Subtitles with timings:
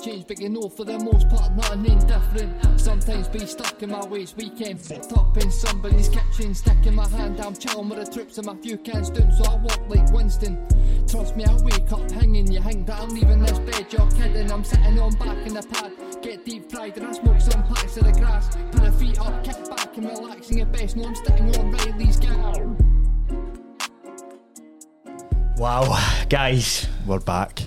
[0.00, 2.80] change, but you know for the most part, nothing indifferent.
[2.80, 7.40] Sometimes be stuck in my ways, weekend fucked up in somebody's kitchen, sticking my hand,
[7.40, 10.66] I'm chilling with the troops and my few cans down, so I walk like Winston.
[11.06, 14.50] Trust me, I wake up hanging, you hang that I'm leaving this bed, you're kidding,
[14.50, 17.96] I'm sitting on back in the pad, get deep fried and I smoke some packs
[17.96, 21.14] of the grass, put the feet up, kick back and relaxing at best, no I'm
[21.14, 22.58] sitting on Reilly's Gaff.
[25.56, 27.60] Wow, guys, We're back.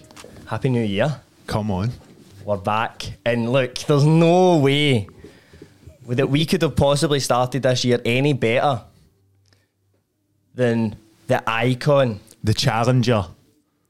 [0.47, 1.21] Happy New Year.
[1.47, 1.91] Come on.
[2.43, 3.13] We're back.
[3.25, 5.07] And look, there's no way
[6.07, 8.81] that we could have possibly started this year any better
[10.53, 10.95] than
[11.27, 13.25] the icon, The challenger.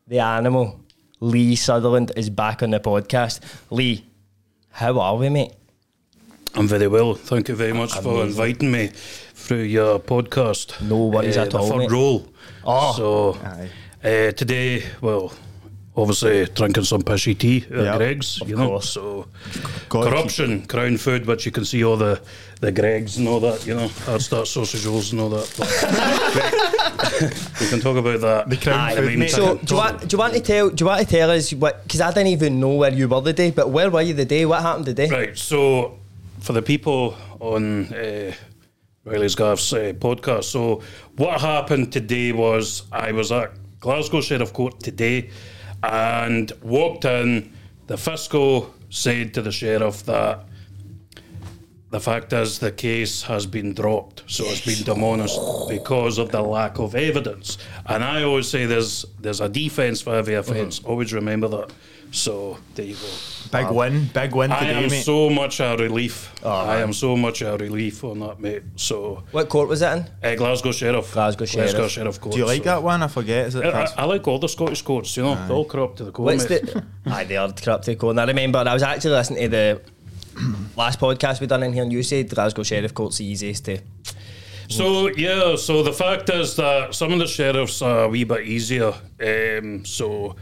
[0.07, 0.79] the animal,
[1.19, 3.39] Lee Sutherland is back on the podcast.
[3.71, 4.05] Lee,
[4.71, 5.53] how are we, mate?
[6.55, 7.15] I'm very well.
[7.15, 8.87] Thank you very much for inviting me
[9.33, 10.79] through your podcast.
[10.87, 11.91] No worries at the all, Third mate.
[11.91, 12.27] role.
[12.63, 12.93] Oh.
[12.95, 13.37] so
[14.03, 15.33] uh, today, well,
[15.95, 18.69] obviously drinking some pishy tea at Yep, Greggs, you know.
[18.69, 18.89] course.
[18.89, 19.27] So
[19.89, 22.21] Gotta corruption, crown food, which you can see all the
[22.61, 25.49] the Greggs and all that, you know, hard start sausage rolls and all that.
[27.59, 28.49] We can talk about that.
[28.49, 29.29] The crown Aye, food, I mean.
[29.29, 30.69] So, do you, want, do you want to tell?
[30.69, 31.83] Do you want to tell us what?
[31.83, 33.51] Because I didn't even know where you were the day.
[33.51, 34.45] But where were you the day?
[34.45, 35.09] What happened the day?
[35.09, 35.37] Right.
[35.37, 35.97] So,
[36.39, 38.33] for the people on uh,
[39.05, 40.81] Reilly's Gaff's uh, podcast, so
[41.17, 45.29] what happened today was I was at Glasgow Sheriff Court today
[45.83, 47.51] and walked in.
[47.87, 50.45] The fiscal said to the sheriff that
[51.89, 55.39] the fact is the case has been dropped, so it's been demolished
[55.69, 57.59] because of the lack of evidence.
[57.85, 60.89] And I always say there's there's a defence for every offence mm-hmm.
[60.89, 61.71] Always remember that.
[62.15, 63.07] So there you go.
[63.51, 64.05] Big win.
[64.13, 65.03] Big win I today, am mate.
[65.03, 66.31] so much a relief.
[66.43, 68.61] Oh, I am so much a relief on that, mate.
[68.75, 70.05] So, What court was it in?
[70.23, 71.11] uh, Glasgow Sheriff.
[71.11, 71.71] Glasgow Sheriff.
[71.71, 72.33] Glasgow Sheriff Court.
[72.33, 73.01] Do you like so- that one?
[73.01, 73.47] I forget.
[73.47, 73.65] Is it?
[73.65, 76.25] I, I like all the Scottish courts, you know, they're all corrupt to the core.
[76.25, 76.61] What's mate.
[76.67, 76.85] the?
[77.07, 78.11] Aye, they are corrupted code.
[78.11, 79.81] And I remember I was actually listening to the
[80.77, 83.79] last podcast we done in here, and you said Glasgow Sheriff Court's the easiest to.
[84.69, 88.47] So yeah, so the fact is that some of the sheriffs are a wee bit
[88.47, 88.93] easier.
[89.19, 90.35] Um, so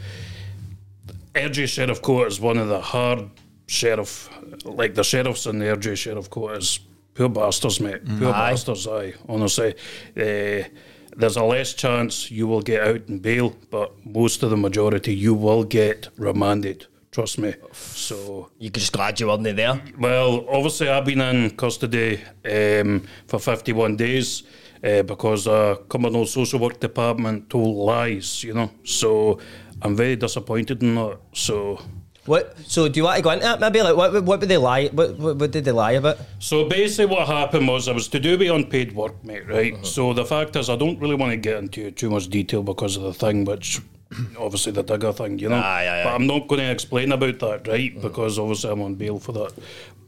[1.33, 3.29] Airdrie Sheriff Court is one of the hard
[3.67, 4.29] sheriff,
[4.65, 6.79] like the sheriffs in the Airdrie Sheriff Court is
[7.13, 8.05] poor bastards, mate.
[8.19, 8.51] Poor Aye.
[8.51, 8.87] bastards.
[8.87, 9.73] Aye, honestly,
[10.17, 10.67] uh,
[11.15, 15.13] there's a less chance you will get out in bail, but most of the majority
[15.13, 16.87] you will get remanded.
[17.11, 17.53] Trust me.
[17.73, 19.81] So You're just glad you weren't there.
[19.99, 24.43] well, obviously, I've been in custody um, for 51 days
[24.81, 28.71] uh, because uh, Cumbernauld Social Work Department told lies, you know.
[28.85, 29.39] So
[29.81, 31.17] I'm very disappointed in that.
[31.33, 31.81] So,
[32.25, 32.55] What?
[32.67, 33.59] So do you want to go into it?
[33.59, 34.23] Maybe like what?
[34.23, 34.87] What would they lie?
[34.87, 35.17] What?
[35.17, 36.17] What, what did they lie about?
[36.39, 39.47] so basically, what happened was I was to do with unpaid work, mate.
[39.47, 39.73] Right.
[39.73, 39.83] Mm-hmm.
[39.83, 42.97] So the fact is, I don't really want to get into too much detail because
[42.97, 43.81] of the thing, which.
[44.37, 45.61] Obviously, the digger thing, you know.
[45.63, 46.13] Ah, aye, aye, but.
[46.13, 47.91] I'm not going to explain about that, right?
[47.93, 48.01] Mm-hmm.
[48.01, 49.53] Because obviously, I'm on bail for that.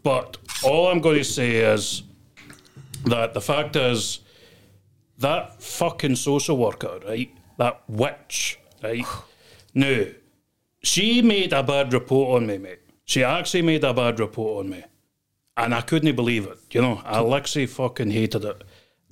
[0.03, 2.03] But all I'm going to say is
[3.05, 4.19] that the fact is
[5.19, 7.33] that fucking social worker, right?
[7.57, 9.05] That witch, right?
[9.73, 10.05] now,
[10.81, 12.79] she made a bad report on me, mate.
[13.05, 14.83] She actually made a bad report on me.
[15.55, 16.59] And I couldn't believe it.
[16.71, 18.63] You know, Alexei fucking hated it.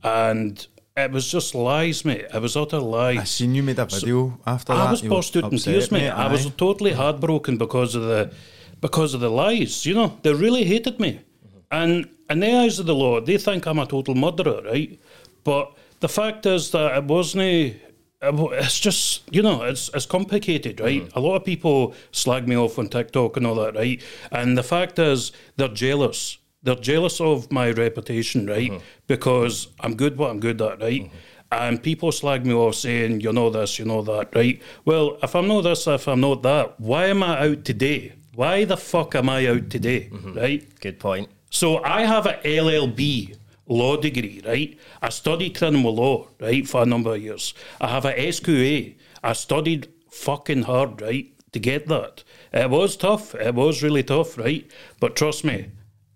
[0.03, 0.65] And
[0.97, 2.25] it was just lies, mate.
[2.33, 3.19] It was utter lies.
[3.19, 4.87] I seen you made a video after that.
[4.87, 6.09] I was You were burst out in tears, mate.
[6.09, 8.33] I was totally heartbroken because of the
[8.81, 9.85] because of the lies.
[9.85, 11.59] You know, they really hated me, mm-hmm.
[11.71, 14.99] and in the eyes of the law, they think I'm a total murderer, right?
[15.43, 17.75] But the fact is that it wasn't.
[18.23, 21.03] It's just you know, it's it's complicated, right?
[21.03, 21.15] Mm.
[21.15, 24.01] A lot of people slag me off on TikTok and all that, right?
[24.31, 26.37] And the fact is, they're jealous.
[26.63, 28.69] They're jealous of my reputation, right?
[28.69, 28.85] Mm-hmm.
[29.07, 31.01] Because I'm good what I'm good at, right?
[31.01, 31.15] Mm-hmm.
[31.51, 34.61] And people slag me off saying, you know this, you know that, right?
[34.85, 38.13] Well, if I'm not this, if I'm not that, why am I out today?
[38.35, 40.33] Why the fuck am I out today, mm-hmm.
[40.33, 40.79] right?
[40.79, 41.29] Good point.
[41.49, 43.35] So I have an LLB
[43.71, 44.77] law degree, right?
[45.01, 47.53] I studied criminal law, right, for a number of years.
[47.79, 48.95] I have a SQA.
[49.23, 52.23] I studied fucking hard, right, to get that.
[52.53, 53.33] It was tough.
[53.35, 54.69] It was really tough, right?
[54.99, 55.67] But trust me,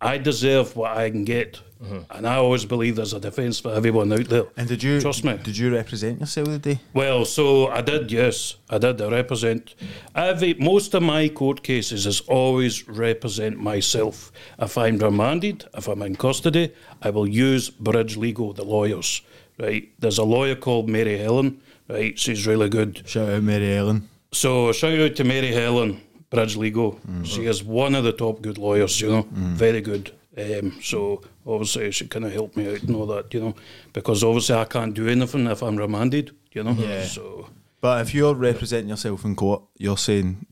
[0.01, 1.61] I deserve what I can get.
[2.09, 4.45] And I always believe there's a defence for everyone out there.
[4.57, 5.37] And did you Trust me.
[5.37, 6.79] Did you represent yourself the day?
[6.93, 9.01] Well, so I did, yes, I did.
[9.01, 9.75] I represent
[10.15, 14.31] every most of my court cases is always represent myself.
[14.57, 19.21] If I'm remanded, if I'm in custody, I will use Bridge Legal, the lawyers.
[19.59, 19.91] Right?
[19.99, 21.61] There's a lawyer called Mary Helen.
[21.87, 22.17] Right?
[22.17, 23.03] She's really good.
[23.05, 24.09] Shout out Mary Ellen.
[24.31, 26.99] So shout out to Mary Helen, Bridge Legal.
[27.09, 27.25] Mm.
[27.25, 28.99] She is one of the top good lawyers.
[28.99, 29.53] You know, mm.
[29.53, 30.11] very good.
[30.37, 33.55] Um, so obviously she kind of helped me out and all that, you know,
[33.93, 36.71] because obviously I can't do anything if I'm remanded, you know.
[36.73, 37.05] Yeah.
[37.05, 37.49] So
[37.81, 40.45] But if you're representing yourself in court, you're saying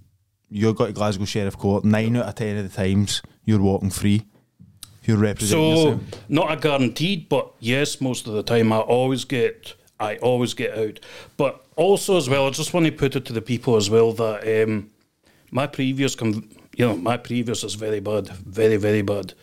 [0.49, 3.89] you're got to Glasgow Sheriff Court, nine out of ten of the times you're walking
[3.89, 4.23] free.
[5.03, 6.01] You're representing So yourself.
[6.29, 10.77] not a guaranteed, but yes, most of the time I always get I always get
[10.77, 10.99] out.
[11.35, 14.13] But also as well, I just want to put it to the people as well
[14.13, 14.89] that um,
[15.51, 19.33] my previous, com- you know, my previous is very bad, very very bad.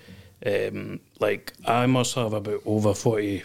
[0.44, 3.42] Um, like I must have about over forty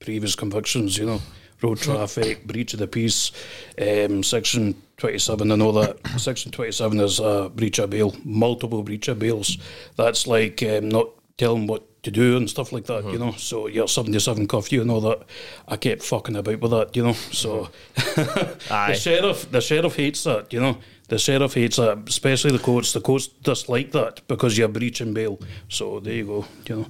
[0.00, 1.20] previous convictions, you know,
[1.62, 3.32] road traffic, breach of the peace,
[3.80, 5.98] um, section 27 and all that.
[6.18, 9.58] section 27 is a breach of bail, multiple breach of bails.
[9.96, 13.32] That's like um, not telling what to do and stuff like that, you know.
[13.32, 15.22] So you're 77 curfew and all that.
[15.66, 17.12] I kept fucking about with that, you know.
[17.12, 20.78] So the sheriff, the sheriff hates that, you know.
[21.08, 22.92] The sheriff hates that, especially the courts.
[22.92, 25.40] The courts dislike that because you're breaching bail.
[25.68, 26.86] So there you go, you know.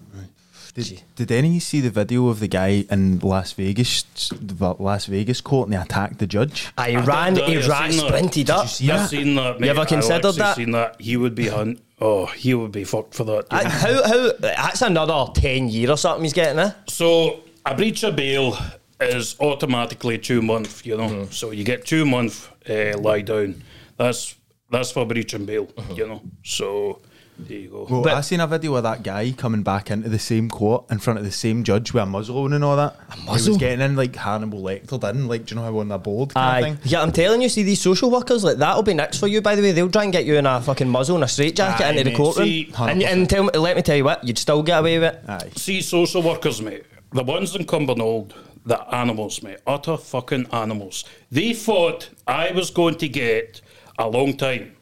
[0.75, 4.05] Did, did any of you see the video of the guy in Las Vegas,
[4.41, 6.69] the Las Vegas court, and he attacked the judge?
[6.79, 8.69] I ran, he I've ran, sprinted up.
[8.69, 9.59] see I've seen that.
[9.59, 9.71] Mate.
[9.71, 10.57] ever I've considered that?
[10.57, 11.01] Seen that.
[11.01, 13.47] He would be hun- Oh, he would be fucked for that.
[13.51, 16.71] I- how, how, that's another 10 year or something he's getting, eh?
[16.89, 18.57] So a breach of bail
[19.01, 20.87] is automatically two month.
[20.87, 21.33] You know, Mm-hmm.
[21.33, 23.65] so you get two month uh, lie down.
[23.99, 24.35] That's
[24.71, 25.67] that's for breaching bail.
[25.67, 25.93] Mm-hmm.
[25.95, 27.01] You know, so
[27.39, 27.87] there you go.
[27.89, 30.85] Well, But- I seen a video of that guy coming back into the same court
[30.91, 32.97] in front of the same judge with a muzzle on and all that.
[33.13, 33.45] A muzzle?
[33.45, 35.99] He was getting in like Hannibal Lecter didn't, like, do you know how on the
[35.99, 36.69] board kind Aye.
[36.69, 36.91] of thing?
[36.91, 39.55] Yeah, I'm telling you, see, these social workers, like, that'll be next for you, by
[39.55, 39.71] the way.
[39.73, 42.15] They'll try and get you in a fucking muzzle and a straitjacket Aye, into the
[42.17, 42.47] courtroom.
[42.49, 45.15] See, and and tell me, let me tell you what, you'd still get away with
[45.15, 45.23] it.
[45.29, 45.51] Aye.
[45.57, 48.33] See, social workers, mate, the ones in Cumbernauld,
[48.67, 51.05] the animals, mate, utter fucking animals.
[51.31, 53.61] They thought I was going to get
[53.99, 54.75] a long time.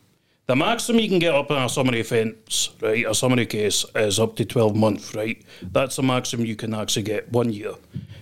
[0.47, 4.21] The maximum you can get up in a summary offence, right, a summary case, is
[4.21, 5.43] up to 12 months, right?
[5.61, 7.73] That's the maximum you can actually get, one year.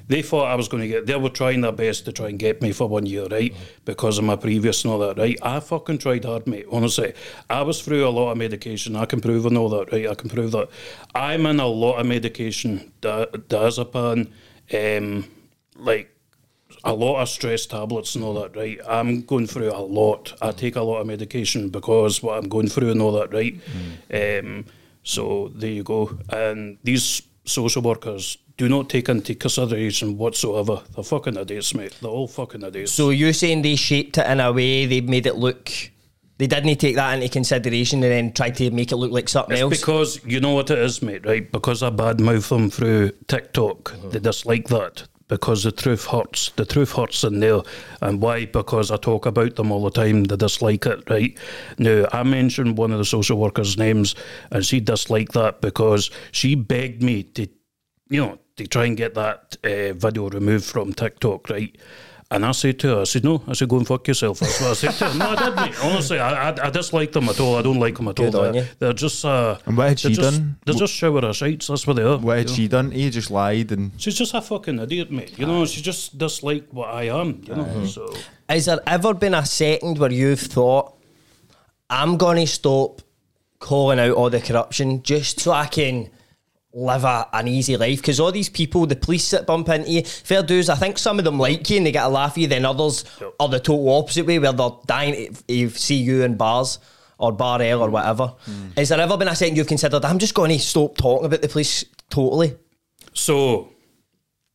[0.09, 2.39] They thought I was going to get, they were trying their best to try and
[2.39, 3.55] get me for one year, right?
[3.85, 5.39] Because of my previous and all that, right?
[5.43, 7.13] I fucking tried hard, mate, honestly.
[7.51, 8.97] I was through a lot of medication.
[8.97, 10.09] I can prove and all that, right?
[10.09, 10.71] I can prove that.
[11.15, 14.31] I'm in a lot of medication, di- diazepam,
[14.73, 15.31] um,
[15.77, 16.14] like
[16.85, 18.79] a lot of stress tablets and all that, right?
[18.89, 20.35] I'm going through a lot.
[20.43, 20.57] I mm.
[20.57, 23.59] take a lot of medication because what I'm going through and all that, right?
[24.11, 24.41] Mm.
[24.41, 24.65] Um,
[25.03, 26.19] so there you go.
[26.31, 30.83] And these social workers do not take into consideration whatsoever.
[30.95, 31.97] They're fucking idiots, mate.
[32.01, 32.93] They're all fucking idiots.
[32.93, 35.71] So you're saying they shaped it in a way, they made it look.
[36.37, 39.53] They didn't take that into consideration and then tried to make it look like something
[39.53, 39.79] It's else.
[39.79, 41.51] because you know what it is, mate, right?
[41.51, 44.09] Because I badmouth them through TikTok, uh-huh.
[44.09, 46.51] they dislike that because the truth hurts.
[46.51, 47.61] The truth hurts in there.
[48.01, 48.47] And why?
[48.47, 50.25] Because I talk about them all the time.
[50.25, 51.37] They dislike it, right?
[51.79, 54.15] Now, I mentioned one of the social workers' names,
[54.51, 57.49] and she disliked that because she begged me to,
[58.09, 61.77] you know, to try and get that uh, video removed from TikTok, right?
[62.31, 64.41] And I said to her, I said, no, I said, go and fuck yourself.
[64.41, 65.19] That's what I said to her.
[65.19, 65.85] No, I did, mate.
[65.85, 67.57] Honestly, I, I, I dislike them at all.
[67.57, 68.47] I don't like them at Good all.
[68.47, 68.69] on They're, you.
[68.79, 70.57] they're just, uh, And what had they're she just, done?
[70.65, 71.67] They're just shower of shites.
[71.69, 72.19] That's what they are.
[72.19, 72.57] What had you know.
[72.57, 72.91] she done?
[72.91, 75.39] He just lied and She's just a fucking idiot, mate.
[75.39, 77.43] You know, she just dislike what I am.
[77.47, 78.13] You know, so
[78.49, 80.95] Has there ever been a second where you've thought,
[81.91, 83.03] I'm going to stop
[83.61, 86.11] calling out all the corruption just so I can
[86.75, 88.01] live a, an easy life?
[88.01, 91.19] Because all these people, the police that bump into you, fair dues, I think some
[91.19, 93.35] of them like you and they get a laugh at you, then others Yep.
[93.41, 96.79] are the total opposite way where they're dying to see you in bars
[97.19, 97.93] or bar L or mm.
[97.93, 98.35] whatever.
[98.47, 98.77] Mm.
[98.77, 101.43] Has there ever been a second you've considered, I'm just going to stop talking about
[101.43, 102.57] the police totally?
[103.13, 103.71] So,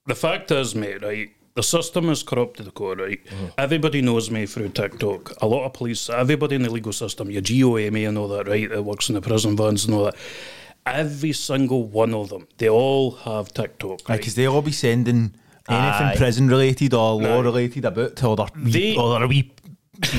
[0.06, 1.30] the fact is, mate, right?
[1.56, 3.26] The system is corrupt to the core, right?
[3.26, 3.46] Mm-hmm.
[3.58, 5.42] Everybody knows me through TikTok.
[5.42, 8.70] A lot of police, everybody in the legal system, GEOAmey and all that, right?
[8.70, 10.16] That works in the prison vans and all that.
[10.94, 14.08] Every single one of them, they all have TikTok.
[14.10, 14.18] Right?
[14.18, 15.34] because they'll all be sending
[15.68, 16.16] anything Aye.
[16.18, 19.52] prison related or law related about to other They- other wee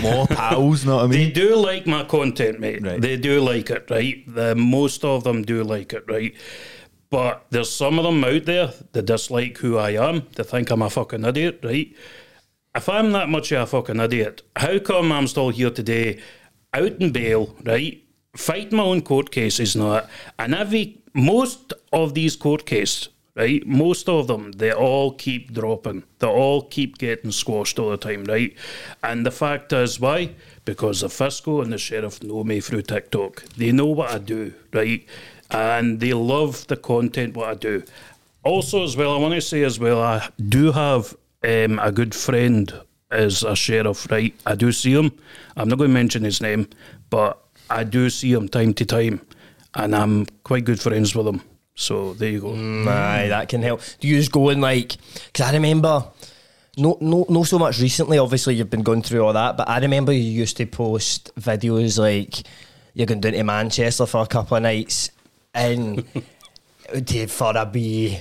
[0.02, 0.84] law pals.
[0.84, 1.18] Know what I mean?
[1.18, 2.82] They do like my content, mate.
[2.84, 3.00] Right.
[3.00, 4.22] They do like it, right?
[4.32, 6.34] The most of them do like it, right?
[7.10, 10.22] But there's some of them out there that dislike who I am.
[10.36, 11.92] They think I'm a fucking idiot, right?
[12.76, 16.20] If I'm that much of a fucking idiot, how come I'm still here today,
[16.72, 18.00] out in bail, right?
[18.36, 20.10] Fighting my own court cases and all that.
[20.38, 23.66] And every most of these court cases, right?
[23.66, 26.04] Most of them, they all keep dropping.
[26.18, 28.54] They all keep getting squashed all the time, right?
[29.02, 30.30] And the fact is, why?
[30.64, 33.42] Because the fiscal and the sheriff know me through TikTok.
[33.56, 35.04] They know what I do, right?
[35.50, 37.82] And they love the content what I do.
[38.44, 42.14] Also, as well, I want to say as well, I do have um, a good
[42.14, 42.72] friend
[43.10, 44.34] as a sheriff, right?
[44.46, 45.12] I do see him.
[45.56, 46.68] I'm not going to mention his name,
[47.10, 49.20] but I do see him time to time.
[49.74, 51.42] and I'm quite good friends with him.
[51.74, 52.48] So there you go.
[52.48, 52.86] Mm.
[52.86, 53.80] Aye, that can help.
[54.00, 54.96] Do you just go and like?
[55.26, 56.04] Because I remember,
[56.76, 58.18] no, no, no, so much recently.
[58.18, 61.98] Obviously, you've been going through all that, but I remember you used to post videos
[61.98, 62.42] like
[62.94, 65.10] you're going down to Manchester for a couple of nights
[65.54, 66.04] and
[67.28, 68.20] for a wee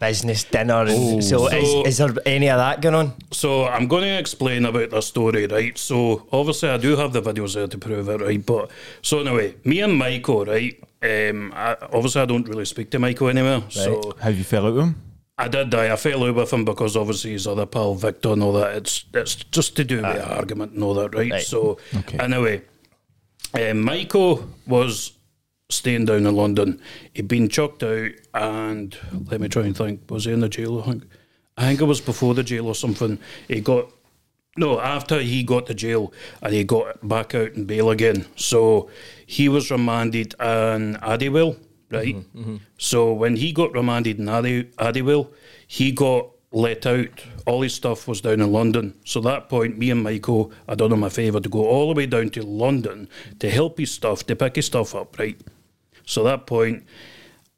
[0.00, 0.84] business dinner.
[0.86, 1.48] And so, Oh.
[1.48, 3.12] So- is, is there any of that going on?
[3.30, 5.76] So I'm going to explain about the story, right?
[5.78, 8.44] So obviously I do have the videos there to prove it, right?
[8.44, 8.70] But
[9.02, 10.78] so anyway, me and Michael, right?
[11.02, 13.64] Um, I, obviously I don't really speak to Michael anymore.
[13.68, 14.94] So How you fell out with him?
[15.36, 15.92] I did die.
[15.92, 18.76] I fell out with him because obviously his other pal Victor and all that.
[18.76, 21.30] It's it's just to do with the argument and all that, right?
[21.32, 21.42] Right.
[21.42, 22.18] So Okay.
[22.18, 22.62] anyway,
[23.52, 25.12] um, Michael was
[25.68, 26.80] staying down in London.
[27.12, 28.96] He'd been chucked out, and
[29.30, 30.10] let me try and think.
[30.10, 30.80] Was he in the jail?
[30.80, 31.04] I think.
[31.56, 33.18] I think it was before the jail or something.
[33.46, 33.90] He got
[34.56, 38.26] no after he got to jail and he got back out in bail again.
[38.36, 38.90] So
[39.26, 41.58] he was remanded in Addiewell,
[41.90, 42.16] right?
[42.16, 42.56] Mm-hmm, mm-hmm.
[42.78, 45.32] So when he got remanded in Addy, Addiewell,
[45.66, 47.24] he got let out.
[47.46, 48.94] All his stuff was down in London.
[49.04, 51.88] So at that point, me and Michael, I done him a favour to go all
[51.88, 53.08] the way down to London
[53.40, 55.40] to help his stuff, to pick his stuff up, right?
[56.06, 56.84] So at that point,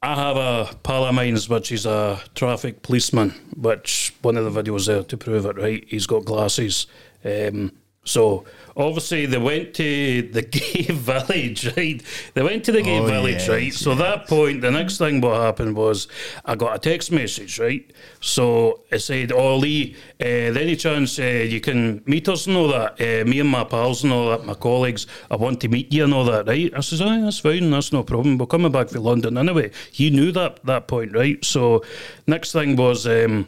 [0.01, 4.63] I have a pal of mine, which is a traffic policeman, which one of the
[4.63, 5.83] videos there to prove it, right?
[5.87, 6.87] He's got glasses.
[7.25, 7.71] Um,
[8.07, 8.45] so
[8.75, 12.01] obviously they went to the gay village, right?
[12.35, 13.73] They went to the gay Oh, village, yes, right?
[13.73, 16.07] So that point, the next thing what happened was
[16.45, 17.85] I got a text message, right?
[18.21, 22.69] So it said, "Oh Lee, uh, any chance uh, you can meet us and all
[22.69, 22.93] that?
[23.01, 26.03] Uh, me and my pals and all that, my colleagues, I want to meet you
[26.03, 28.37] and all that, right?" I says, "Aye, that's fine, that's no problem.
[28.37, 31.43] We're coming back to London anyway." He knew that that point, right?
[31.43, 31.83] So
[32.27, 33.05] next thing was.
[33.07, 33.47] Um,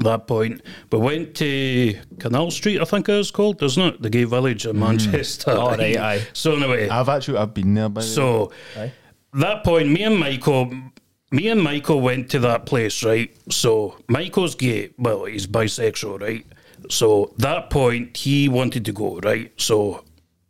[0.00, 0.62] that point.
[0.90, 4.02] We went to Canal Street, I think it was called, isn't it?
[4.02, 4.82] The gay village in hmm.
[4.82, 5.52] Manchester.
[5.52, 6.26] Oh, right, aye.
[6.32, 7.88] So anyway, I've actually I've been there.
[7.88, 8.12] By the way.
[8.12, 8.52] so
[9.34, 10.72] that point, me and Michael,
[11.30, 13.34] me and Michael went to that place, right?
[13.50, 16.46] So Michael's gay, well, he's bisexual, right?
[16.88, 19.52] So that point, he wanted to go, right?
[19.60, 20.04] So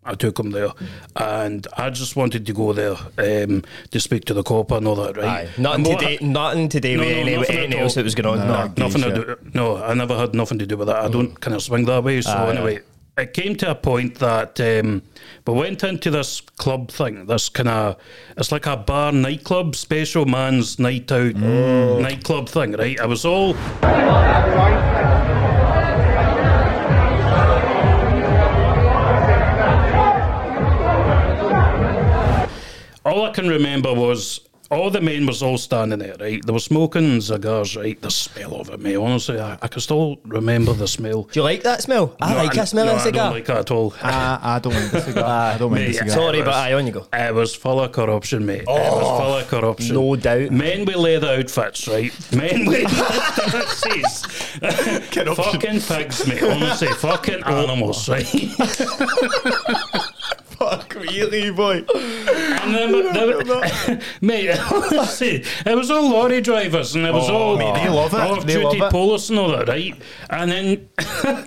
[0.06, 0.68] I took him there,
[1.16, 4.94] and I just wanted to go there um, to speak to the cop and all
[4.96, 5.26] that, right?
[5.26, 7.78] Aye, nothing And to what- do, nothing to do No, with no, any, nothing anything
[7.80, 8.46] else that was going on.
[8.46, 8.66] No.
[8.66, 8.72] No.
[8.86, 9.26] nothing to shit.
[9.26, 9.50] do.
[9.54, 10.96] No, I never had nothing to do with that.
[10.96, 12.20] I don't kind of swing that way.
[12.20, 12.80] So Aye, anyway,
[13.18, 15.02] it came to a point that um,
[15.46, 17.26] we went into this club thing.
[17.26, 17.96] This kind of
[18.36, 23.00] it's like a bar nightclub, special man's night out nightclub thing, right?
[23.00, 23.54] I was all
[33.06, 36.44] all I can remember was all the men was all standing there, right?
[36.44, 38.00] They were smoking cigars, right?
[38.00, 38.96] The smell of it, mate.
[38.96, 41.22] Honestly, I, I can still remember the smell.
[41.25, 42.16] Do you like that smell?
[42.20, 43.25] I No, like a smell no, of I cigar.
[43.26, 43.94] don't like it at all.
[44.02, 45.25] I, I don't mind the cigar.
[45.25, 46.10] Ah, I don't mind the Mate, cigar.
[46.10, 47.06] Sorry, it but I aye, on you go.
[47.12, 48.62] It was full of corruption, mate.
[48.62, 49.94] it was oh, full of corruption.
[49.94, 50.50] no doubt.
[50.50, 52.12] Men with leather outfits, right?
[52.34, 52.86] Men with
[53.54, 54.26] outfits.
[55.36, 56.42] fucking pigs, mate.
[56.42, 57.62] Honestly, fucking oh.
[57.62, 58.26] animals, right?
[60.58, 61.84] Fuck really, boy.
[61.94, 67.56] And then, the, mate, honestly, it was all lorry drivers and it was Oh, all
[67.58, 68.46] mate, they love it.
[68.46, 68.90] They duty love it.
[68.90, 69.94] police and all that, right?
[70.30, 70.88] And then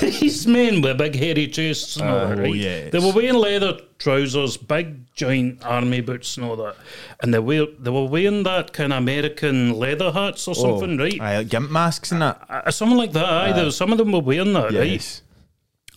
[0.00, 2.54] these men with big hairy chests and all that, Oh, right?
[2.54, 2.92] yes.
[2.92, 6.76] They were wearing leather trousers, big giant army boots and all that,
[7.22, 11.20] and they were they were wearing that kind of American leather hats or something, right?
[11.20, 12.44] Aye, like gimp masks and that.
[12.48, 13.24] Uh, something like that.
[13.24, 14.86] Aye, there was- some of them were wearing that, right?
[14.92, 15.22] Yes.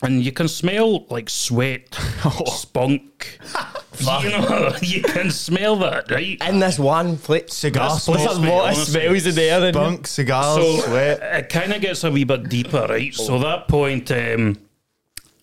[0.02, 1.94] And you can smell like sweat,
[2.46, 3.38] spunk.
[4.00, 6.38] you know, you can smell that, right?
[6.48, 8.16] In this one flip, Cigar This smoke.
[8.18, 9.62] there's a lot of smells in there.
[9.64, 11.20] and- Bunk, cigars, So sweat.
[11.22, 13.12] it kind of gets a wee bit deeper, right?
[13.14, 14.58] So that point, um,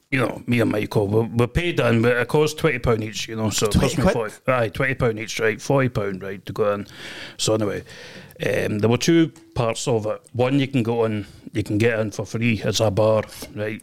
[0.10, 3.28] you know, me and Michael, we, we paid in, but it cost twenty pound each.
[3.28, 4.14] You know, so it 20 cost me quid?
[4.14, 4.34] forty.
[4.52, 5.62] Aye, twenty pound each, right?
[5.62, 6.88] Forty pound, right, to go in.
[7.38, 7.84] So anyway,
[8.46, 10.22] um, there were two parts of it.
[10.32, 12.62] One you can go in, you can get in for free.
[12.64, 13.24] It's a bar,
[13.54, 13.82] right?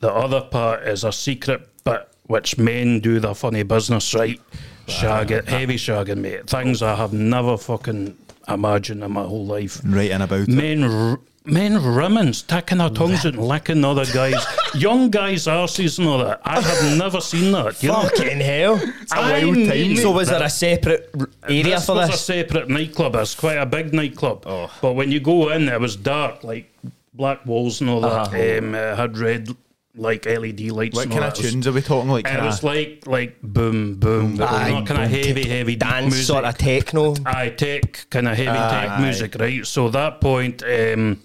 [0.00, 4.40] The other part is a secret bit which men do their funny business, right?
[4.86, 6.48] Shagging, heavy shagging, mate.
[6.48, 8.16] Things I have never fucking
[8.48, 10.48] imagined in my whole life Right in about it.
[10.48, 15.98] men r- men rimming, sticking their tongues out and licking other guys, young guys' arses
[15.98, 16.40] and all that.
[16.44, 17.80] I have never seen that.
[17.82, 18.02] You know?
[18.02, 18.80] Fucking hell.
[19.12, 19.96] I wild time, mean.
[19.96, 21.12] So was there a separate
[21.48, 23.14] area this for was a separate nightclub.
[23.16, 24.42] It's quite a big nightclub.
[24.46, 24.70] Oh.
[24.82, 26.72] But when you go in, it was dark, like
[27.14, 28.08] black walls and all that.
[28.28, 28.58] Uh-huh.
[28.58, 29.48] Um, it had red,
[29.96, 30.94] like LED lights.
[30.96, 31.42] What and kind of that.
[31.42, 32.10] Was- tunes are we talking?
[32.10, 35.76] Like, It was of like like boom boom, Aye, not kind of boom, heavy heavy
[35.76, 36.26] Dance music.
[36.26, 37.14] sort of techno.
[37.24, 39.00] Aye, tech, kind of heavy tech Aye.
[39.02, 39.66] music, right?
[39.66, 41.22] So that point, um,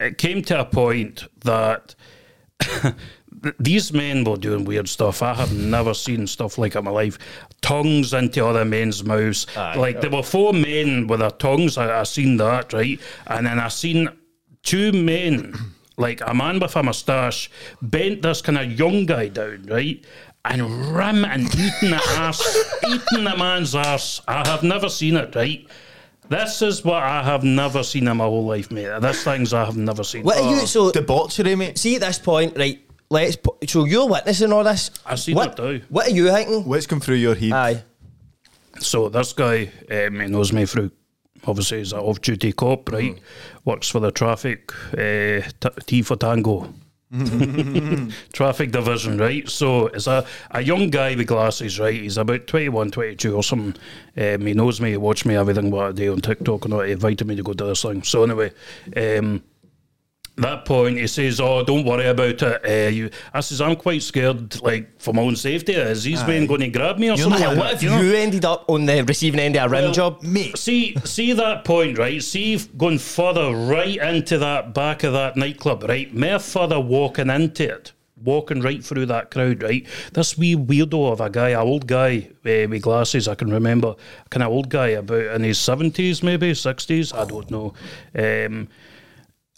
[0.00, 1.94] it came to a point that
[3.58, 5.22] these men were doing weird stuff.
[5.22, 7.18] I have never seen stuff like it in my life.
[7.60, 9.46] Tongues into other men's mouths.
[9.56, 11.78] like there were four men with their tongues.
[11.78, 14.08] I, I seen that right, and then I seen
[14.62, 15.54] two men,
[16.02, 20.04] like a man with a moustache, bent this kind of young guy down, right?
[20.44, 22.40] And ram and eating the ass,
[22.86, 24.20] eating the man's ass.
[24.28, 25.66] I have never seen it, right?
[26.28, 29.00] This is what I have never seen in my whole life, mate.
[29.00, 30.24] This things I have never seen.
[30.24, 30.66] What are you?
[30.66, 31.78] So Debauchery, mate.
[31.78, 32.80] see at this point, right?
[33.10, 33.36] Let's.
[33.36, 34.90] pu- So you're witnessing all this.
[35.06, 35.84] I seen what, it too.
[35.90, 36.64] What are you thinking?
[36.64, 37.52] What's come through your head?
[37.52, 37.84] Aye.
[38.80, 40.90] So this guy um, knows me through.
[41.46, 43.18] Obviously, he's an off-duty cop, right?
[43.64, 46.72] Works for the traffic uh, t- T for Tango.
[48.32, 49.46] traffic division, right?
[49.48, 51.94] So it's a, a young guy with glasses, right?
[52.00, 53.74] He's about 21, 22 or something.
[54.16, 56.80] Um, he knows me, he watched me everything what I do on TikTok and all.
[56.80, 58.02] He invited me to go to this thing.
[58.02, 58.52] So anyway,
[58.96, 59.42] um,
[60.36, 64.02] that point, he says, "Oh, don't worry about it." Uh, you, I says, "I'm quite
[64.02, 65.74] scared, like for my own safety.
[65.74, 68.14] Is he's been going to grab me or You're something?" like What if you you,
[68.14, 70.22] ended up on the receiving end of a rim Well, job?
[70.22, 72.22] Mate, See, see that point, right?
[72.22, 76.12] See, going further right into that back of that nightclub, right?
[76.14, 79.86] Mere further walking into it, walking right through that crowd, right?
[80.14, 83.96] This wee weirdo of a guy, a old guy uh, with glasses, I can remember,
[84.30, 87.74] kind of old guy, about in his seventies, maybe sixties, I don't know.
[88.16, 88.68] Um,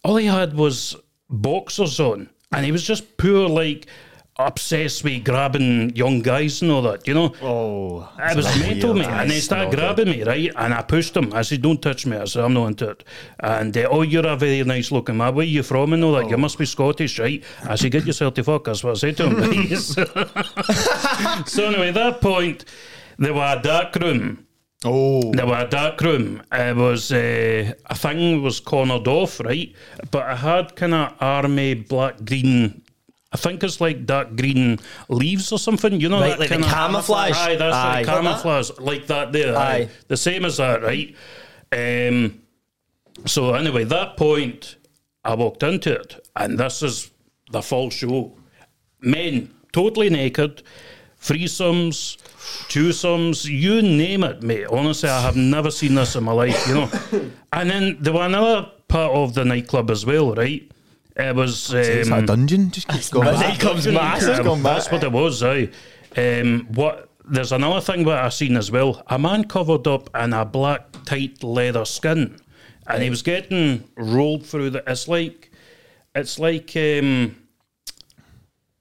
[0.05, 0.97] all he had was
[1.29, 3.87] boxers on, and he was just poor, like
[4.37, 7.33] obsessed with grabbing young guys and all that, you know.
[7.41, 9.07] Oh, I was mental, mate.
[9.07, 10.51] And they started grabbing me, right?
[10.57, 11.33] And I pushed him.
[11.33, 12.17] I said, Don't touch me.
[12.17, 13.05] I said, I'm not into it.
[13.41, 15.35] And, uh, oh, you're a very nice looking man.
[15.35, 16.29] Where are you from and all that?
[16.29, 17.43] You must be Scottish, right?
[17.65, 18.65] I said, Get yourself to fuck.
[18.65, 19.77] That's what I said to him.
[21.47, 22.65] so, anyway, at that point,
[23.19, 24.44] there were a dark room.
[24.85, 26.43] Oh, There were a dark room.
[26.53, 29.73] It was uh, a thing was cornered off, right?
[30.11, 32.83] But I had kind of army black green.
[33.33, 36.01] I think it's like dark green leaves or something.
[36.01, 37.33] You know Right, that like kinda- camouflage?
[37.37, 37.95] Aye, that's Aye.
[37.95, 39.57] like camouflage, like that there.
[39.57, 39.75] Aye.
[39.75, 39.89] Aye.
[40.09, 41.15] the same as that, right?
[41.73, 42.41] Um,
[43.27, 44.77] so anyway, that point,
[45.25, 47.11] I walked into it, and this is
[47.51, 48.37] the full show.
[49.01, 50.63] Men, totally naked,
[51.21, 52.19] threesomes,
[52.69, 54.67] twosomes, you name it, mate.
[54.67, 56.91] Honestly, I have never seen this in my life, you know.
[57.53, 60.71] and then there were another part of the nightclub as well, right?
[61.17, 62.71] It was it's a um, dungeon.
[62.71, 63.59] Just keeps going The back.
[63.59, 64.31] nightclub's massive.
[64.31, 64.77] It's gone back.
[64.77, 65.69] that's what it was, aye.
[66.17, 69.03] Um, what there's another thing that I've seen as well.
[69.07, 72.37] A man covered up in a black tight leather skin,
[72.87, 74.83] and he was getting rolled through the.
[74.87, 75.51] It's like,
[76.15, 76.77] it's like.
[76.77, 77.37] Um,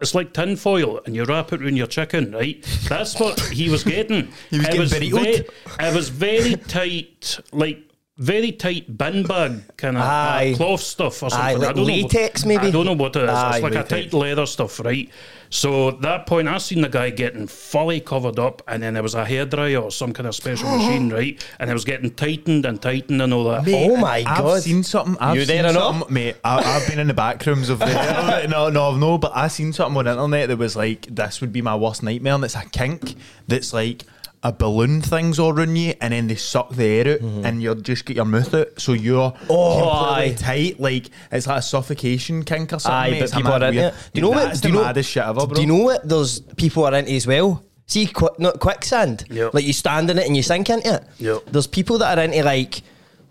[0.03, 2.61] it's like tin foil, and you wrap it around your chicken, right?
[2.87, 4.27] That's what he was getting.
[4.51, 5.47] He was it getting was burritoed.
[5.47, 7.79] ve- It was very tight, like
[8.17, 10.53] very tight bin bag kind of uh, Aye.
[10.55, 11.39] cloth stuff or something.
[11.39, 12.67] Aye, like I don't know what- maybe?
[12.67, 13.29] I don't know what it is.
[13.29, 15.09] Aye, it's like a tight leather stuff, right?
[15.49, 19.03] So at that point, I seen the guy getting fully covered up, and then there
[19.03, 21.43] was a hairdryer or some kind of special machine, right?
[21.59, 23.67] And it was getting tightened and tightened and all that.
[23.67, 24.57] Oh my god.
[24.57, 25.17] I've seen something.
[25.19, 25.91] I've You seen there or not?
[25.93, 26.35] something, mate.
[26.43, 28.47] I, I've been in the back rooms of the.
[28.49, 29.17] no, no, no.
[29.17, 32.03] But I seen something on the internet that was like, this would be my worst
[32.03, 33.15] nightmare, and it's a kink
[33.47, 34.03] that's like
[34.43, 37.73] a balloon thing's all around you, and then they suck the air out, and you
[37.75, 39.45] just get your mouth out, so you're Mm-hmm.
[39.49, 39.79] Oh,
[40.17, 40.35] completely aye.
[40.37, 40.79] tight.
[40.79, 42.91] Like it's like a suffocation kink or something.
[42.93, 43.19] Aye, mate.
[43.19, 43.93] but It's people are into it.
[44.13, 44.43] Do you know what?
[44.47, 45.55] That's do the you know, maddest shit ever, bro.
[45.55, 46.07] Do you know what?
[46.07, 47.63] Those people are into as well.
[47.85, 49.25] See, qu- not quicksand.
[49.29, 49.53] Yep.
[49.53, 51.03] Like you stand in it and you sink into it.
[51.19, 51.43] Yep.
[51.51, 52.81] There's people that are into like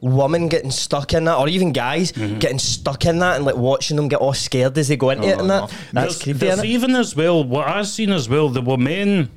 [0.01, 2.39] women getting stuck in that, or even guys Mm-hmm.
[2.39, 5.29] getting stuck in that and like watching them get all scared as they go into
[5.29, 5.71] it and that.
[5.93, 6.39] That's there's, creepy.
[6.39, 6.65] there's innit?
[6.67, 8.49] even as well what I've seen as well.
[8.49, 9.31] There were men,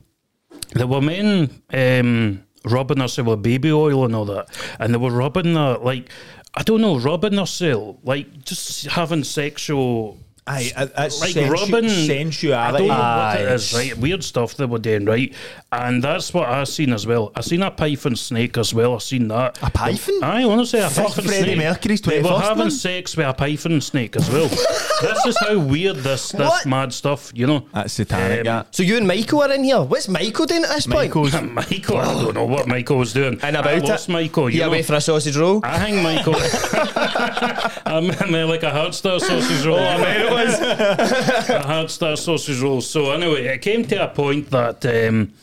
[0.75, 5.11] there were men um, rubbing themselves with baby oil and all that, and they were
[5.11, 6.09] rubbing the like
[6.53, 10.19] I don't know, rubbing themselves like just having sexual.
[10.47, 12.53] Aye, it's Like sensu- rubbing sensuality.
[12.55, 13.53] I don't know what it Aye.
[13.55, 13.97] is, right?
[13.97, 15.33] Weird stuff they were doing, right?
[15.71, 17.31] And that's what I seen as well.
[17.35, 18.93] I seen a python snake as well.
[18.93, 19.57] I seen that.
[19.63, 20.19] A python?
[20.23, 21.57] I honestly a Fuck python Freddie snake.
[21.57, 22.71] Mercury's They were 21st having man.
[22.71, 24.47] sex with a python snake as well.
[25.01, 26.65] this is how weird this this What?
[26.67, 27.65] mad stuff, you know.
[27.73, 28.41] That's satanic.
[28.41, 28.63] Um, yeah.
[28.69, 29.81] So you and Michael are in here.
[29.81, 31.53] What's Michael doing at this Michael's point?
[31.55, 33.39] Michael, I don't know what Michael was doing.
[33.41, 34.11] And I about lost it.
[34.11, 34.49] Michael.
[34.51, 35.59] You You know, away for a sausage roll?
[35.63, 36.35] I hang Michael.
[37.85, 39.79] I'm, I'm like a hard star sausage roll.
[39.79, 40.59] I mean, it was
[41.49, 42.81] a hard star sausage roll.
[42.81, 44.85] So anyway, it came to a point that.
[44.85, 45.33] Um,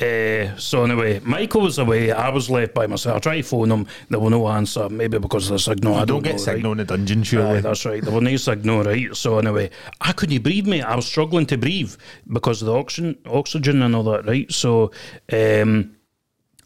[0.00, 2.12] uh, so anyway, Michael was away.
[2.12, 3.16] I was left by myself.
[3.16, 3.84] I tried to phone him.
[4.08, 4.88] There was no answer.
[4.88, 5.94] Maybe because of the signal.
[5.96, 6.80] I I don't, don't get know, signal right?
[6.80, 7.60] in the dungeon, Aye, surely.
[7.62, 8.00] that's right.
[8.04, 9.16] There was no signal, right?
[9.16, 10.82] So anyway, I couldn't breathe, mate.
[10.84, 11.96] I was struggling to breathe
[12.32, 14.48] because of the oxygen, oxygen and all that, right?
[14.52, 14.92] So,
[15.32, 15.96] um,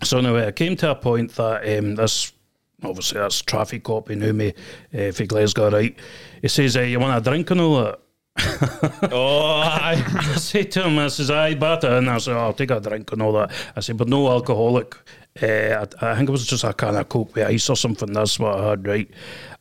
[0.05, 2.35] so anyway, I came to a point that um, this,
[2.85, 4.55] obviously, that's traffic cop who knew me
[4.99, 5.97] uh, for Glasgow, right?
[6.41, 7.99] He says, uh, "You want a drink and all that?"
[9.13, 10.03] oh, aye.
[10.07, 13.13] I said to him, I says, I batter, and I said, I'll take a drink
[13.13, 13.53] and all that.
[13.77, 14.97] I said, but no alcoholic.
[15.41, 18.13] Uh, I, I think it was just a can of coke with ice or something.
[18.13, 19.11] That's what I had, right?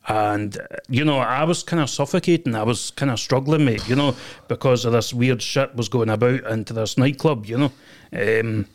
[0.08, 0.56] And
[0.88, 2.54] you know, I was kind of suffocating.
[2.54, 3.88] I was kind of struggling, mate.
[3.88, 4.16] You know,
[4.48, 7.46] because of this weird shit was going about into this nightclub.
[7.46, 7.72] You know.
[8.12, 8.66] Um,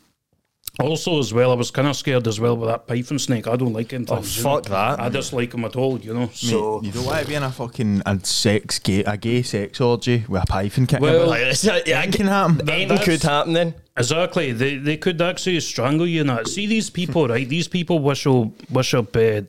[0.78, 3.46] also, as well, I was kind of scared as well with that python snake.
[3.48, 4.06] I don't like him.
[4.08, 5.00] Oh, fuck that.
[5.00, 6.30] I just like him at all, you know.
[6.32, 9.80] So you don't want to be in a fucking a sex gay, a gay sex
[9.80, 11.28] orgy with a python kicking Well, about.
[11.28, 12.70] Like, it's- yeah, Anything can happen.
[12.70, 13.74] anything could happen then.
[13.96, 14.52] Exactly.
[14.52, 16.46] They they could actually strangle you and that.
[16.46, 17.48] See these people, right?
[17.48, 19.42] These people worship worship uh,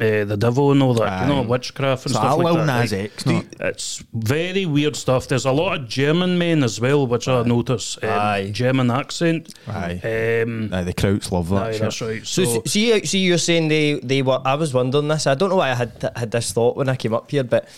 [0.00, 1.22] uh, the devil and all that.
[1.28, 2.66] You know, witchcraft and So stuff like that.
[2.80, 3.04] Nas right?
[3.04, 3.42] X, no?
[3.60, 5.28] It's very weird stuff.
[5.28, 7.98] There's a lot of German men as well, which I notice.
[8.02, 8.50] Um, Aye.
[8.52, 9.54] German accent.
[9.68, 10.42] Aye.
[10.44, 11.66] Um, Aye, the Krauts love that.
[11.66, 11.80] aye, shit.
[11.82, 12.26] that's right.
[12.26, 14.40] So, So, see, see, you're saying they, they were.
[14.44, 15.26] I was wondering this.
[15.26, 17.68] I don't know why I had had this thought when I came up here, but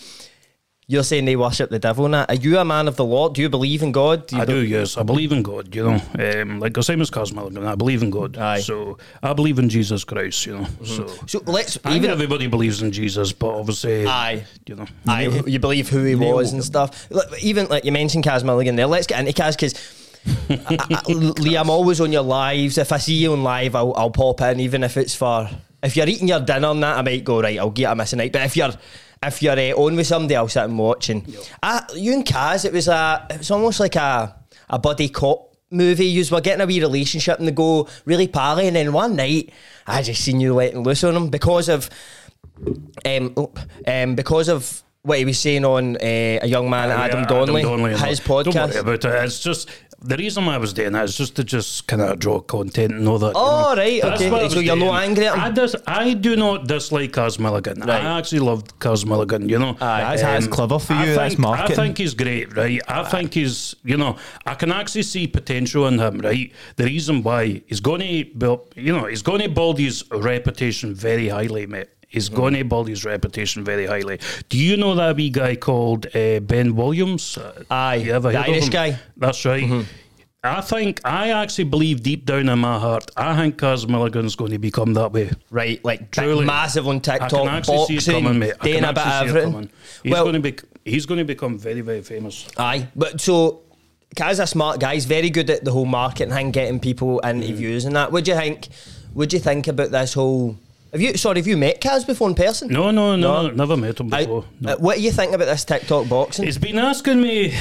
[0.87, 2.07] you're saying they worship the devil.
[2.07, 3.33] Now, are you a man of the Lord?
[3.33, 4.27] Do you believe in God?
[4.27, 4.97] Do you I be- do, yes.
[4.97, 6.41] I believe in God, you know.
[6.41, 8.37] Um, like the same as Kaz Milligan, I believe in God.
[8.37, 8.59] Aye.
[8.59, 10.67] So I believe in Jesus Christ, you know.
[10.83, 12.11] So So let's I even.
[12.11, 14.45] everybody believes in Jesus, but obviously, Aye.
[14.67, 14.85] you know.
[15.07, 17.07] Aye, you believe who he was and stuff.
[17.41, 18.85] Even like you mentioned Kaz Milligan there.
[18.87, 19.73] Let's get into Kaz because
[21.39, 22.77] Lee, I'm always on your lives.
[22.77, 25.49] If I see you on live, I'll, I'll pop in, even if it's for.
[25.83, 27.59] If you're eating your dinner and that, I might go right.
[27.59, 28.31] I'll get a missing night.
[28.31, 28.71] But if you're
[29.23, 31.09] if you're uh, on with somebody, I'll sit and watch.
[31.09, 31.25] And
[31.61, 33.25] I, you and Kaz, it was a.
[33.29, 34.35] It was almost like a
[34.69, 36.05] a buddy cop movie.
[36.05, 38.67] You were getting a wee relationship and they go really pally.
[38.67, 39.51] And then one night,
[39.87, 41.89] I just seen you letting loose on him because of
[43.05, 43.51] um, oh,
[43.87, 45.99] um, because of what he was saying on uh,
[46.41, 48.43] a young man, Adam, Yeah, Donnelly, his all.
[48.43, 48.79] Don't worry podcast.
[48.79, 49.23] about it.
[49.25, 49.69] It's just
[50.01, 52.93] the reason why I was doing that is just to just kind of draw content
[52.93, 53.27] and all that.
[53.27, 53.81] you Oh, know.
[53.81, 54.29] right, That's okay.
[54.31, 55.09] what I So was you're not doing.
[55.09, 55.41] angry at him?
[55.43, 57.79] I, dis- I do not dislike Kaz Milligan.
[57.79, 58.03] Right.
[58.03, 59.73] I actually love Kaz Milligan, you know.
[59.73, 61.79] That's- that's um, clever for you, I that's think, marketing.
[61.79, 62.81] I think he's great, right?
[62.87, 66.51] I think he's, you know, I can actually see potential in him, right?
[66.75, 70.93] The reason why he's going to build, you know, he's going to build his reputation
[70.93, 71.87] very highly, mate.
[72.15, 72.35] He's Mm-hmm.
[72.41, 74.19] going to build his reputation very highly.
[74.49, 77.37] Do you know that wee guy called uh, Ben Williams?
[77.37, 78.69] Uh, Aye, you ever the heard of Irish him?
[78.71, 78.89] guy.
[78.91, 79.19] Mm-hmm.
[79.19, 79.85] That's right.
[80.45, 84.51] I think I actually believe deep down in my heart, I think Kaz Milligan's going
[84.51, 85.31] to become that way.
[85.49, 86.45] Right, like Truly.
[86.45, 88.53] massive on I TikTok, can actually see it boxing, coming, mate.
[88.61, 89.69] I doing can a bit of actually see it coming.
[90.03, 90.55] He's Well, going to be.
[90.85, 92.47] He's going to become very, very famous.
[92.57, 93.63] aye, but so
[94.15, 94.93] Kaz a smart guy.
[94.93, 97.43] He's very good at the whole marketing thing, getting people Mm.
[97.43, 98.11] interviews and that.
[98.11, 98.67] What do you think?
[99.13, 100.57] What do you think about this whole?
[100.95, 101.39] Have you sorry?
[101.39, 102.69] Have you met Kaz before in person?
[102.69, 103.49] No, no, no, No.
[103.51, 104.45] never met him I- before.
[104.61, 104.71] no.
[104.73, 106.45] uh, what do you think about this TikTok boxing?
[106.45, 107.49] He's been asking me.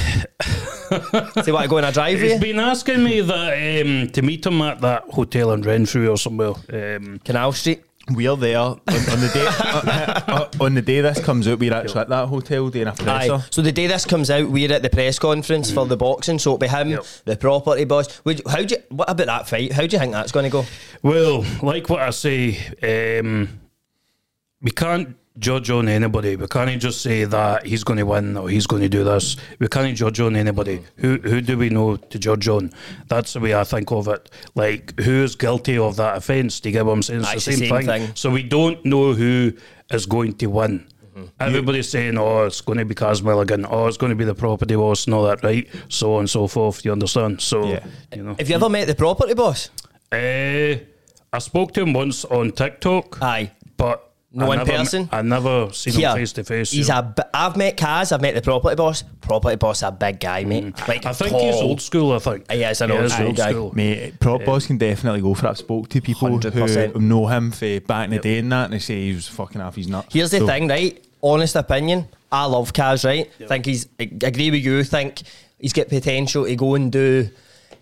[1.42, 2.38] Say what I go on a drive He's you?
[2.38, 6.52] been asking me that um, to meet him at that hotel in Renfrew or somewhere.
[6.72, 7.82] Um, Canal Street.
[8.10, 9.46] We're there on, on the day
[10.32, 11.58] uh, on the day this comes out.
[11.58, 13.32] We're actually at that hotel doing a presser.
[13.34, 13.42] Aye.
[13.50, 16.38] So the day this comes out, we're at the press conference for the boxing.
[16.38, 17.04] So it'll be him, Yep.
[17.24, 18.22] the property boss.
[18.24, 19.72] Would how do you, what about that fight?
[19.72, 20.66] How do you think that's going to go?
[21.02, 22.58] well, like what I say,
[23.20, 23.48] um,
[24.60, 26.36] we can't judge on anybody.
[26.36, 29.36] We can't just say that he's going to win or he's going to do this.
[29.58, 30.82] We can't judge on anybody.
[30.96, 32.72] Who who do we know to judge on?
[33.08, 34.30] That's the way I think of it.
[34.54, 36.60] Like who is guilty of that offence?
[36.60, 37.22] Do you get what I'm saying?
[37.22, 37.86] It's the same, same thing.
[37.86, 38.10] thing.
[38.14, 39.52] So we don't know who
[39.90, 40.86] is going to win.
[41.38, 43.64] Everybody's saying, "Oh, it's going to be Kaz Milligan.
[43.70, 45.68] Oh, it's going to be the property boss and all that, right?
[45.88, 46.84] So on and so forth.
[46.84, 47.40] You understand?
[47.40, 47.84] So, Yeah.
[48.16, 49.70] you know, Have you ever met the property boss?
[50.10, 50.16] uh,
[51.32, 53.22] I spoke to him once on TikTok.
[53.22, 53.52] Aye.
[53.76, 55.08] but No I in never, person?
[55.12, 56.72] I never seen Here, him face to face.
[56.72, 56.98] He's you know.
[57.00, 57.02] a.
[57.02, 58.10] bi- I've met Kaz.
[58.10, 59.04] I've met the property boss.
[59.20, 60.76] Property boss, a big guy, mate.
[60.88, 61.06] Like Mm.
[61.06, 61.62] I think he's tall.
[61.68, 62.12] old school.
[62.12, 63.52] I think He is an He old school guy.
[63.74, 65.50] Mate, prop boss can definitely go for it.
[65.50, 66.92] I've spoke to people 100%.
[66.94, 69.28] who know him for back in the day and that, and they say he was
[69.28, 70.12] fucking off his nuts.
[70.12, 71.00] Here's the So, thing, right?
[71.22, 72.08] Honest opinion.
[72.32, 73.30] I love Kaz, right?
[73.48, 73.86] Think he's.
[74.00, 74.82] I agree with you.
[74.82, 75.22] Think
[75.60, 77.30] he's got potential to go and do.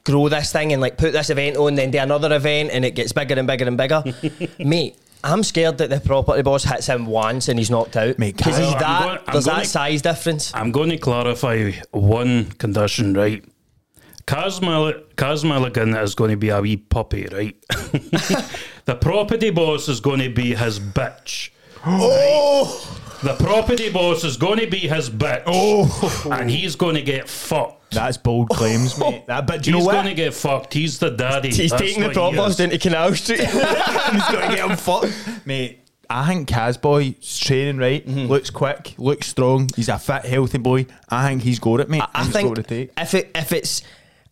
[0.05, 2.91] Grow this thing and like put this event on, then do another event, and it
[2.97, 4.03] gets bigger and bigger and bigger.
[4.59, 8.17] Mate, I'm scared that the property boss hits him once and he's knocked out.
[8.17, 9.03] Because he's I'm that.
[9.05, 10.53] going- I'm there's that to- size difference.
[10.55, 13.45] I'm going to clarify one condition, right?
[14.27, 17.57] Kaz, Mil- Kaz Milligan is going to be a wee puppy, right?
[18.85, 21.51] the property boss is going to be his bitch.
[21.85, 25.45] Oh, The property boss is going to be his bitch.
[25.47, 26.29] Oh.
[26.33, 27.93] And he's going to get fucked.
[27.93, 29.25] That's bold claims, mate.
[29.29, 30.75] That, but do you he's know going to get fucked.
[30.75, 31.51] He's the daddy.
[31.51, 32.57] he's That's taking the what prop he boss is.
[32.57, 33.41] down to Canal Street.
[33.45, 35.13] He's going to get him fucked.
[35.47, 35.81] Mate,
[36.11, 38.27] I think Casboy's training right, Mm-hmm.
[38.31, 39.69] looks quick, looks strong.
[39.77, 40.87] He's a fit, healthy boy.
[41.09, 42.03] I think he's got it, mate.
[42.15, 43.83] I he's think got it if it if it's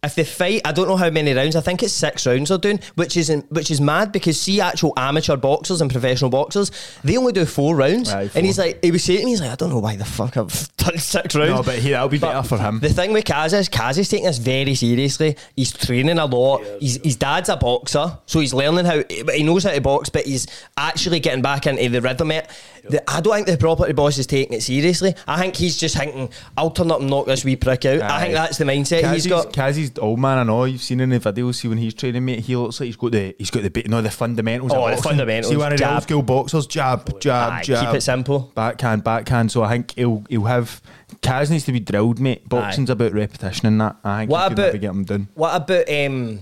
[0.02, 1.56] if they fight, I don't know how many rounds.
[1.56, 4.94] I think it's six rounds they're doing, which is which is mad because see actual
[4.96, 6.70] amateur boxers and professional boxers,
[7.04, 8.10] they only do four rounds.
[8.10, 9.96] Aye, And he's like, he was saying to me, he's like, I don't know why
[9.96, 11.50] the fuck I've done six rounds.
[11.50, 12.80] No, but he, that'll be But better for him.
[12.80, 15.36] The thing with Kaz is Kaz is taking this very seriously.
[15.54, 16.62] He's training a lot.
[16.80, 19.02] His, his dad's a boxer, so he's learning how.
[19.34, 20.46] He knows how to box, but he's
[20.78, 22.30] actually getting back into the rhythm.
[22.30, 22.48] It.
[22.88, 25.14] The, I don't think the property boss is taking it seriously.
[25.28, 28.22] I think he's just thinking, "I'll turn up and knock this wee prick out." I
[28.22, 29.52] think that's the mindset he's got.
[29.90, 30.38] Kazzy's old man.
[30.38, 31.56] I know you've seen in the videos.
[31.56, 33.88] See when he's training, mate, he looks like he's got the he's got the bit,
[33.88, 34.72] no, the fundamentals.
[34.72, 35.02] Oh, of the boxing.
[35.10, 35.94] fundamentals, See one of the jab.
[35.94, 37.86] old school boxers, jab, jab, Aye, jab.
[37.86, 38.52] keep it simple.
[38.54, 39.50] Backhand, backhand.
[39.52, 40.80] So I think he'll he'll have.
[41.22, 42.48] Kaz needs to be drilled, mate.
[42.48, 43.96] Boxing's about repetition and that.
[44.04, 45.28] I think What he can about- never get him done.
[45.34, 46.40] What about um?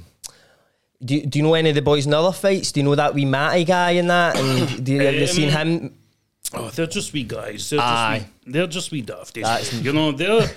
[1.05, 2.73] Do, you- do you know any of the boys in other fights?
[2.73, 4.37] Do you know that wee Matty guy in that?
[4.37, 5.95] And do you, have you Um, seen him?
[6.55, 7.69] Oh, they're just wee guys.
[7.69, 8.19] They're Aye.
[8.21, 9.43] just wee, they're just wee dafties.
[9.43, 10.49] That's- you know, they're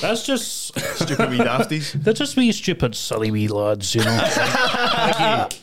[0.00, 1.92] that's just Stupid wee dafties.
[2.04, 3.94] they're just wee stupid, silly wee lads.
[3.94, 5.58] You know, Haggy,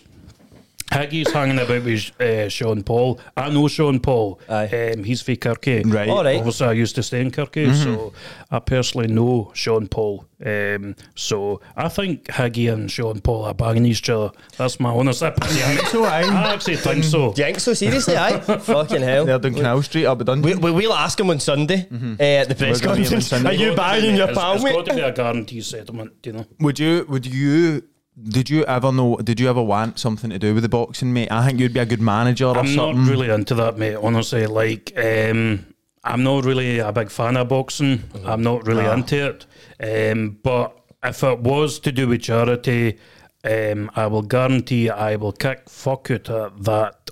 [0.91, 3.19] Haggy's hanging about with uh, Sean Paul.
[3.36, 4.39] I know Sean Paul.
[4.50, 4.91] Aye.
[4.93, 5.84] Um, he's from Kirky.
[5.93, 6.08] Right.
[6.10, 6.38] All right.
[6.38, 8.13] Obviously, I used to stay in Kirky, so
[8.50, 10.26] I personally know Sean Paul.
[10.45, 14.32] Um, so I think Haggy and Sean Paul are banging each other.
[14.58, 15.78] That's my honest opinion.
[15.88, 16.21] So aye.
[16.23, 17.34] I actually think so.
[17.34, 18.15] Do you think so seriously?
[18.15, 19.26] Aye, fucking hell.
[19.26, 20.56] They're doing Canal Street up at We, Dundee.
[20.56, 23.34] we, we'll ask him on Sunday uh, at the press We're gonna be on conference.
[23.34, 25.12] Are you It's got to banging be- your it's- pal, It's got to be a
[25.12, 26.45] guarantee settlement, do you know.
[26.60, 27.06] Would you?
[27.10, 27.84] Would you?
[28.21, 29.17] Did you ever know?
[29.17, 31.32] Did you ever want something to do with the boxing, mate?
[31.32, 33.03] I think you'd be a good manager or I'm something.
[33.03, 33.95] not really into that, mate.
[33.95, 35.65] Honestly, like um,
[36.03, 38.03] I'm not really a big fan of boxing.
[38.25, 39.36] I'm not really into
[39.80, 40.12] it.
[40.12, 42.97] Um, but if it was to do with charity,
[43.43, 47.12] um, I will guarantee I will kick fuck out of that.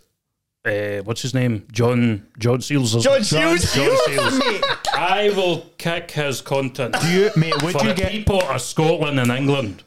[0.65, 1.67] Uh, what's his name?
[1.71, 2.93] John John Seals.
[3.03, 3.71] John Seals?
[3.75, 4.41] John Seals.
[4.95, 6.95] I will kick his content.
[6.99, 7.61] Do you, mate?
[7.61, 8.11] Would for you the get?
[8.11, 9.83] people of Scotland and England.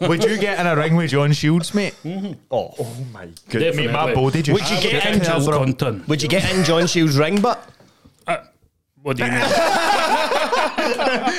[0.00, 1.94] Would you get in a ring with John Shields, mate?
[2.50, 2.74] Oh.
[3.12, 4.60] my god, mate, my body just.
[4.60, 5.58] Would you get will in kick his bro?
[5.58, 6.08] content.
[6.08, 7.68] Would you get in John Shields' ring, but
[9.02, 9.40] What do you mean?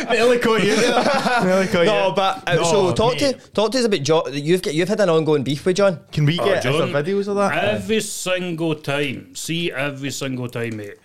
[0.10, 0.76] Nearly caught you.
[0.76, 1.86] Nearly caught you.
[1.86, 2.16] no, you.
[2.16, 4.24] but uh, No, so talk to talk to us about John.
[4.34, 6.00] You've got you've had an ongoing beef with John.
[6.12, 7.64] Can we Oh, get John, some videos of that?
[7.64, 9.36] Every single time.
[9.36, 10.96] See, every single time, mate.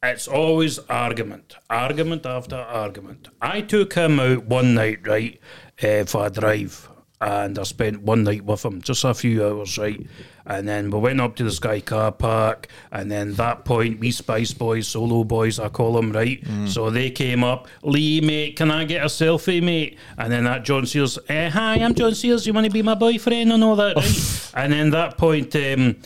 [0.00, 3.28] It's always argument, argument after argument.
[3.42, 5.40] I took him out one night, right,
[5.82, 6.88] uh, for a drive,
[7.20, 10.06] and I spent one night with him, just a few hours, right.
[10.46, 14.12] And then we went up to the Sky Car Park, and then that point, we
[14.12, 16.42] Spice Boys, Solo Boys, I call them, right.
[16.68, 19.98] So they came up, Lee, mate, can I get a selfie, mate?
[20.16, 22.94] And then that John Sears, eh, hi, I'm John Sears, you want to be my
[22.94, 24.50] boyfriend and all that, right?
[24.54, 25.96] and then that point, um,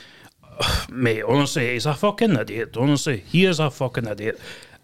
[0.91, 2.77] mate, honestly, he's a fucking idiot.
[2.77, 4.41] Honestly, he is a fucking idiot.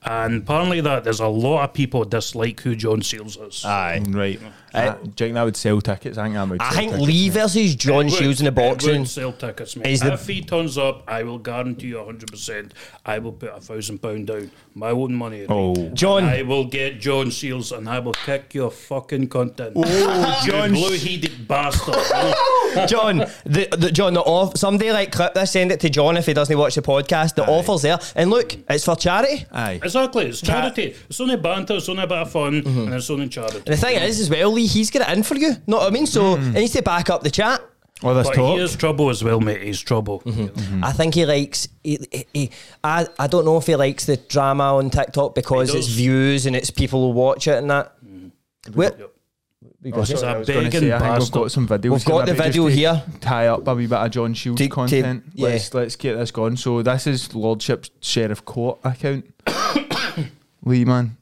[0.08, 3.64] And apparently, that there's a lot of people dislike who John Seals is.
[3.64, 4.02] Aye.
[4.08, 4.40] Right.
[4.74, 6.18] Uh, do you think that would sell tickets?
[6.18, 6.60] I think that would.
[6.60, 7.32] I think tickets, Lee mate.
[7.34, 9.04] versus John It would- Shields in the it would boxing.
[9.06, 9.86] sell tickets, mate.
[9.86, 12.72] is the- if he turns up, I will guarantee you 100%.
[13.06, 15.40] I will put a thousand pound down, my own money.
[15.40, 15.50] right?
[15.50, 15.90] Oh.
[15.94, 16.24] John.
[16.24, 19.72] I will get John Seals and I will kick your fucking content.
[19.76, 21.94] Oh, you John blue-headed bastard.
[22.88, 26.26] John, the, the John, the off, somebody like clip this, send it to John if
[26.26, 27.34] he doesn't watch the podcast.
[27.34, 29.46] The offer's there, and look, it's for charity.
[29.52, 29.80] Aye.
[29.82, 30.94] exactly, it's charity.
[31.08, 32.78] It's only banter, it's only a bit of fun, Mm-hmm.
[32.80, 33.58] and it's only charity.
[33.58, 35.52] And the thing is, as well, Lee, he's got it in for you.
[35.66, 36.06] Know what I mean?
[36.06, 37.60] So he needs to back up the chat.
[38.02, 38.56] Well, this But talk.
[38.58, 39.60] he is trouble as well, mate.
[39.62, 40.20] He's trouble.
[40.20, 40.84] Mm-hmm.
[40.84, 41.66] I think he likes.
[41.82, 42.50] He, he, he-
[42.84, 46.54] I I don't know if he likes the drama on TikTok because it's views and
[46.54, 47.92] it's people who watch it and that.
[48.72, 49.12] Where- Yep.
[49.82, 50.26] We got He's it.
[50.26, 51.34] a I was gonna begging say, I think we've bastard.
[51.34, 51.90] got some videos.
[51.90, 53.02] We've got the video here.
[53.20, 55.24] Tie up a wee bit of John Shields To- to- content.
[55.34, 55.48] yeah.
[55.48, 56.56] Let's let's get this going.
[56.56, 59.24] So this is Lordship Sheriff Court account.
[60.64, 61.16] Lee man.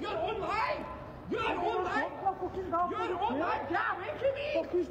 [0.00, 0.84] You're online!
[1.30, 2.10] You're online!
[2.70, 3.60] You're online!
[3.70, 4.32] Yeah, wait for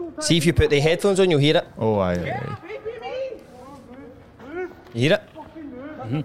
[0.07, 0.11] me!
[0.23, 1.67] See if you put the headphones on, you'll hear it.
[1.77, 2.13] Oh aye.
[2.13, 2.57] aye, Yeah, aye.
[2.67, 3.41] wait for me!
[4.93, 5.21] You hear it?
[6.01, 6.21] Mm-hmm.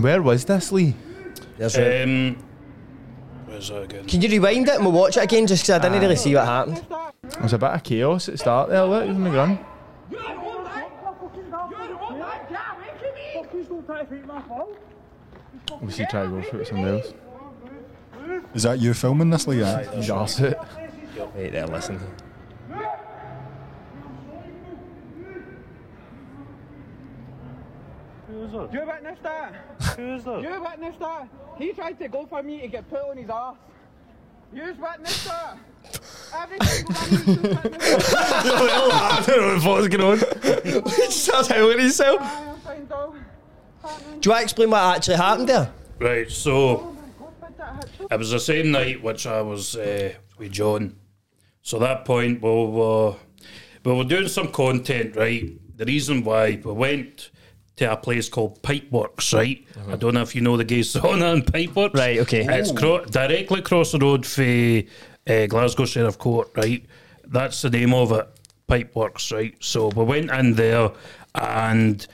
[0.00, 0.94] Where was this, Lee?
[1.58, 1.76] There's.
[1.76, 2.36] Um,
[3.46, 4.06] where's that again?
[4.06, 6.34] Can you rewind it and we'll watch it again just because I didn't really see
[6.34, 6.84] what happened?
[7.38, 8.84] There's a bit of chaos at the start there.
[8.84, 9.58] Look, he's on the ground.
[10.10, 10.84] You're online!
[11.02, 12.40] You're online!
[12.50, 14.44] Yeah, wait for me!
[15.72, 17.14] Obviously, try to go through it with somebody else.
[18.54, 19.60] Is that you filming this, Lee?
[19.60, 19.82] Yeah.
[19.94, 20.58] He's it.
[21.34, 22.00] Wait there, listen.
[28.54, 29.54] You witnessed that?
[29.96, 30.42] Who is that?
[30.42, 31.28] You witnessed that?
[31.58, 33.56] He tried to go for me to get put on his ass.
[34.52, 35.58] You witnessed that?
[36.36, 38.46] Every single one of you witnessed that.
[39.12, 40.84] I don't know what's going on.
[40.88, 42.20] he starts howling himself.
[42.20, 43.14] I am fine, though.
[43.82, 44.20] Happening.
[44.20, 45.72] Do you want to explain what actually happened there?
[45.98, 46.96] Right, so
[48.10, 50.96] it was the same night which I was uh, with John.
[51.62, 53.16] So that point we were
[53.84, 55.50] we were doing some content, right?
[55.76, 57.30] The reason why we went
[57.76, 59.64] to a place called Pipeworks, right?
[59.88, 61.90] I don't know if you know the gay sauna and Pipeworks.
[61.92, 61.98] Mm-hmm.
[61.98, 62.46] Right, okay.
[62.48, 64.82] It's cro- directly across the road for
[65.32, 66.84] uh, Glasgow Sheriff Court, right?
[67.26, 68.28] That's the name of it,
[68.68, 69.54] Pipeworks, right?
[69.60, 70.90] So we went in there
[71.34, 72.06] and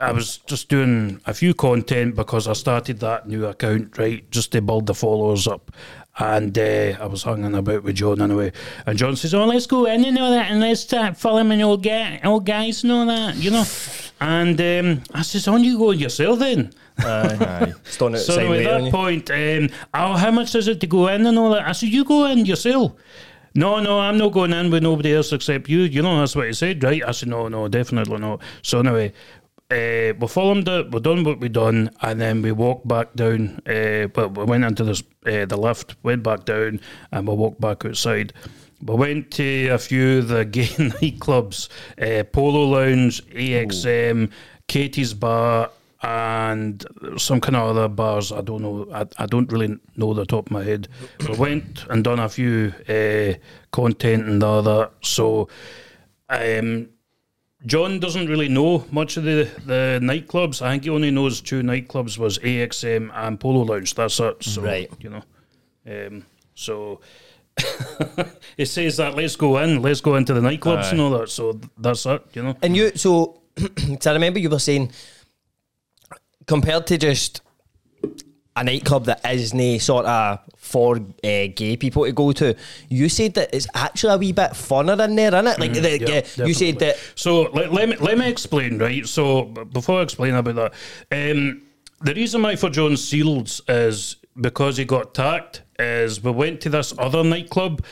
[0.00, 4.52] I was just doing a few content because I started that new account, right, just
[4.52, 5.70] to build the followers up.
[6.18, 8.52] And uh, I was hanging about with John anyway.
[8.86, 11.82] And John says, Oh, let's go in and all that and let's start following old,
[11.82, 13.64] guy, old guys and all that, you know.
[14.20, 16.72] And um, I says, On you go yourself then.
[16.98, 17.72] Aye.
[17.84, 18.90] Stone So outside at waiting on that you.
[18.90, 21.66] point, um, oh, how much is it to go in and all that?
[21.66, 22.92] I said, you go in yourself.
[23.54, 25.80] No, no, I'm not going in with nobody else except you.
[25.80, 27.02] You know, that's what he said, right?
[27.06, 28.40] I said, no, no, definitely not.
[28.62, 29.12] So anyway,
[29.70, 33.60] uh, we filmed it, we done what we done, and then we walked back down.
[33.66, 36.80] Uh, but we went into this, uh, the lift, went back down,
[37.12, 38.32] and we walked back outside.
[38.82, 41.68] We went to a few of the gay nightclubs,
[42.00, 44.30] uh, Polo Lounge, AXM,
[44.66, 45.70] Katie's Bar,
[46.02, 46.84] and
[47.16, 48.32] some kind of other bars.
[48.32, 48.88] I don't know.
[48.92, 50.88] I, I don't really know the top of my head.
[51.28, 53.34] We went and done a few uh,
[53.70, 54.92] content and all that.
[55.02, 55.48] So,
[56.28, 56.88] um,
[57.66, 60.62] John doesn't really know much of the, the nightclubs.
[60.62, 63.94] I think he only knows two nightclubs was AXM and Polo Lounge.
[63.94, 64.42] That's it.
[64.42, 64.90] So, Right.
[65.00, 65.22] You know.
[65.86, 67.00] Um, so
[68.56, 71.28] it says that let's go in, let's go into the nightclubs and all that.
[71.28, 72.22] So that's it.
[72.32, 72.56] You know.
[72.62, 73.40] And you, so,
[74.00, 74.92] so I remember you were saying,
[76.46, 77.42] compared to just
[78.60, 81.00] a nightclub that isn't sort of for uh,
[81.54, 82.54] gay people to go to,
[82.88, 85.58] you said that it's actually a wee bit funner in there, isn't it?
[85.58, 86.02] Like, Mm-hmm.
[86.08, 86.98] Yeah, yeah, you said that.
[87.14, 89.06] So let, let me let me explain, right?
[89.06, 90.72] So before I explain about that,
[91.32, 91.62] um,
[92.02, 95.62] the reason why for John Shields is because he got tacked.
[95.78, 97.84] Is we went to this other nightclub.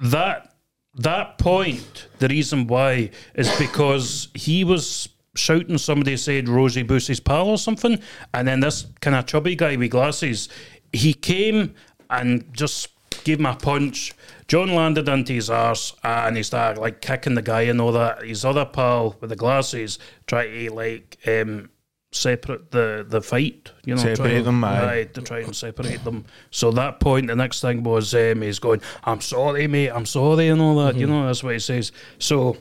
[0.00, 0.54] That
[0.94, 5.78] that point, the reason why is because he was shouting.
[5.78, 7.98] Somebody said Rosie Boosie's pal or something,
[8.34, 10.48] and then this kind of chubby guy with glasses,
[10.92, 11.74] he came
[12.10, 12.88] and just
[13.24, 14.12] gave him a punch.
[14.48, 18.22] John landed into his arse and he started like kicking the guy and all that.
[18.22, 21.68] His other pal with the glasses tried to like um,
[22.12, 25.08] separate the, the fight, you know, Separate try them, aye.
[25.14, 26.24] to try and separate them.
[26.50, 30.48] So that point, the next thing was um, he's going, "I'm sorry, mate, I'm sorry,"
[30.48, 30.94] and all that.
[30.96, 31.92] You know, that's what he says.
[32.18, 32.56] So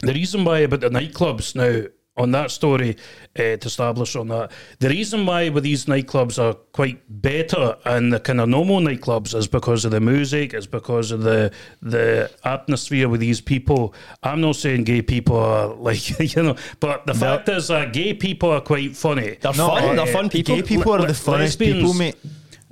[0.00, 1.86] the reason why about the nightclubs now
[2.18, 2.96] on that story
[3.38, 8.10] uh, to establish on that the reason why with these nightclubs are quite better and
[8.10, 12.30] the kind of normal nightclubs is because of the music is because of the the
[12.44, 17.12] atmosphere with these people i'm not saying gay people are like you know but the
[17.14, 20.56] fact is that gay people are quite funny They're fun, they're fun people.
[20.56, 22.16] Gay people are the funnest people, mate.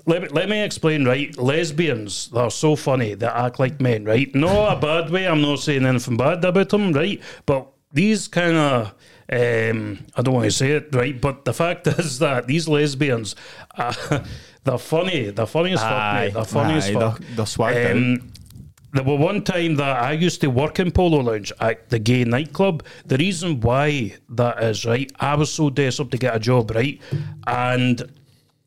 [0.07, 1.37] Let me, let me explain, right?
[1.39, 3.15] Lesbians, they're so funny.
[3.15, 4.33] They act like men, right?
[4.35, 5.27] No, a bad way.
[5.27, 7.21] I'm not saying anything bad about them, right?
[7.47, 8.95] But these kind of,
[9.33, 11.19] um, I don't want to say it, right?
[11.19, 13.35] But the fact is that these lesbians,
[13.77, 13.95] uh,
[14.65, 15.31] they're funny.
[15.31, 16.25] They're funny as fuck, Aye.
[16.27, 16.35] mate.
[16.35, 17.19] They're funny as fuck.
[17.19, 17.93] they're- they're swagged.
[17.93, 18.33] Um,
[18.93, 22.23] there were one time that I used to work in Polo Lounge at the gay
[22.23, 22.85] nightclub.
[23.07, 27.01] The reason why that is, right, I was so desperate to get a job, right?
[27.49, 28.09] And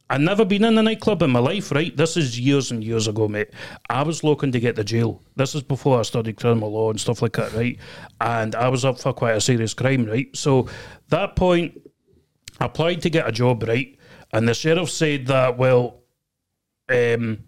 [0.10, 1.96] I'd never been in a nightclub in my life, right?
[1.96, 3.50] This is years and years ago, mate.
[3.90, 5.22] I was looking to get to jail.
[5.36, 7.78] This is before I studied criminal law and stuff like that, right?
[8.22, 10.28] And I was up for quite a serious crime, right?
[10.36, 10.70] So
[11.10, 11.82] that point,
[12.60, 13.98] I applied to get a job, right?
[14.32, 16.04] And the sheriff said that, well,
[16.90, 17.40] um,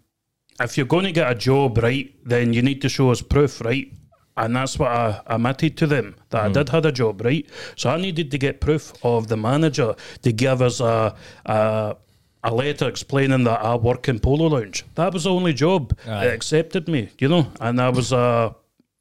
[0.59, 3.61] if you're going to get a job, right, then you need to show us proof,
[3.61, 3.91] right?
[4.35, 7.45] And that's what I admitted to them that I did had a job, right?
[7.75, 11.95] So I needed to get proof of the manager to give us a a,
[12.43, 14.85] a letter explaining that I work in Polo Lounge.
[14.95, 17.51] That was the only job that accepted me, you know.
[17.59, 18.55] And I was a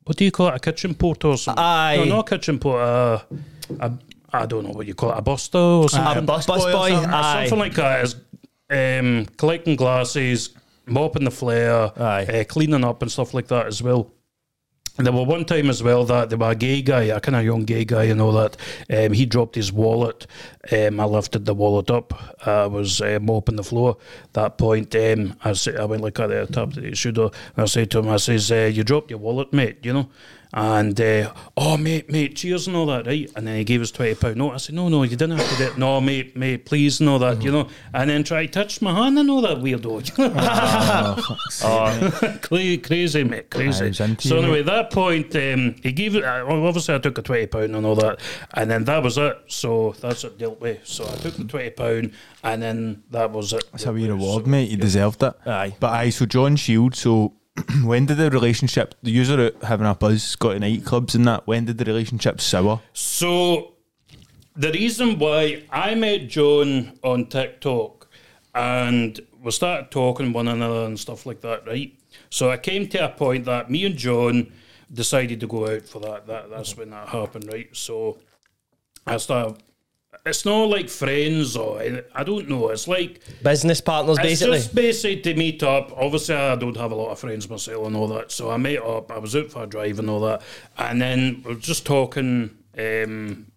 [0.05, 1.63] what do you call it, a kitchen porter or something?
[1.63, 1.97] Aye.
[1.99, 2.83] No, not a kitchen porter.
[2.83, 3.23] A,
[3.81, 3.99] a,
[4.33, 6.23] I don't know what you call it, a buster or something.
[6.25, 7.11] A bus boy or something?
[7.11, 7.47] aye.
[7.47, 8.17] Something like that is
[8.71, 10.51] um, collecting glasses,
[10.87, 12.25] mopping the flare, Aye.
[12.25, 14.11] uh, cleaning up and stuff like that as well.
[15.01, 17.45] There were one time as well that there was a gay guy, a kind of
[17.45, 18.57] young gay guy and all that.
[18.91, 20.27] Um, he dropped his wallet.
[20.73, 22.13] Um, I lifted the wallet up.
[22.47, 23.97] I was uh, mopping the floor.
[24.33, 27.63] that point, um, I, sa- I went like at the top of the shoulder and
[27.63, 30.09] I said to him, I says, uh, you dropped your wallet, mate, you know?
[30.55, 33.31] And uh, oh mate, mate, cheers and all that, right?
[33.37, 34.53] And then he gave us twenty pound note.
[34.55, 35.77] I said, no, no, you didn't have to do it.
[35.79, 37.69] No, mate, mate, please, and all that, you know.
[37.93, 40.11] And then try to touch my hand and all that weirdo.
[41.65, 43.89] oh, cra- crazy, mate, crazy.
[43.89, 46.25] was into So you, anyway, at that point, um, he gave it.
[46.25, 48.21] uh, Obviously, I took a twenty pound and all that,
[48.55, 49.39] and then that was it.
[49.49, 50.87] So that's it dealt with.
[50.87, 53.65] So I took the twenty pound, and then that was it.
[53.73, 54.71] That's a wee reward, So, mate.
[54.71, 55.35] You deserved it.
[55.47, 55.77] Aye.
[55.79, 57.35] But aye, so John Shield, so
[57.85, 61.65] when did the relationship, the user having a buzz, got to nightclubs and that, when
[61.65, 62.81] did the relationship sour?
[62.93, 63.75] So
[64.57, 68.09] the reason why I met John on TikTok
[68.55, 71.93] and we started talking one another and stuff like that, right?
[72.31, 74.53] So I came to a point that me and John
[74.93, 76.27] decided to go out for that.
[76.27, 77.69] That that's when that happened, right?
[77.73, 78.19] So
[79.07, 79.63] I started.
[80.25, 81.81] It's not like friends or
[82.15, 82.69] I don't know.
[82.69, 84.59] It's like Business partners, it's basically.
[84.59, 85.93] just basically to meet up.
[85.97, 88.33] Obviously, I don't have a lot of friends myself and all that.
[88.33, 89.13] So I met up.
[89.13, 90.43] I was out for a drive and all that.
[90.77, 93.53] And then we're just talking um,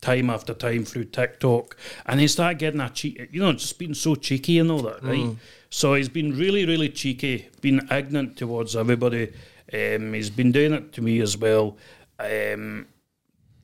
[0.00, 1.76] time after time through TikTok.
[2.06, 5.02] And he started getting a cheeky, you know, just being so cheeky and all that,
[5.02, 5.36] right?
[5.70, 9.32] So he's been really, really cheeky, been ignorant towards everybody.
[9.72, 11.76] Um, he's been doing it to me as well.
[12.18, 12.86] Um,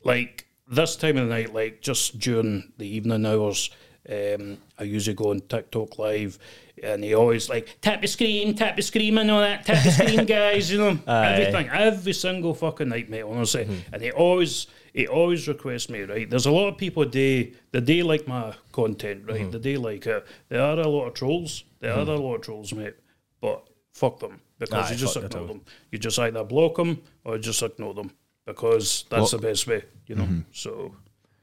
[0.04, 3.70] like this time of the night, like just during the evening hours,
[4.10, 6.38] um, I usually go on TikTok live,
[6.82, 9.90] and he always like tap the screen, tap the screen, and all that, tap the
[9.90, 10.72] screen, guys.
[10.72, 13.22] You know everything, every single fucking night, mate.
[13.22, 14.66] Honestly, and he always.
[14.94, 16.28] He always requests me, right?
[16.28, 19.50] There's a lot of people they the they like my content, right?
[19.50, 20.26] The they like it.
[20.50, 21.64] There are a lot of trolls.
[21.80, 22.96] There are a lot of trolls, mate.
[23.40, 25.46] But fuck them because Aye, you just ignore them.
[25.46, 25.60] them.
[25.90, 28.10] You just either block them or just ignore them
[28.46, 30.28] because that's the best way, you know.
[30.52, 30.94] So,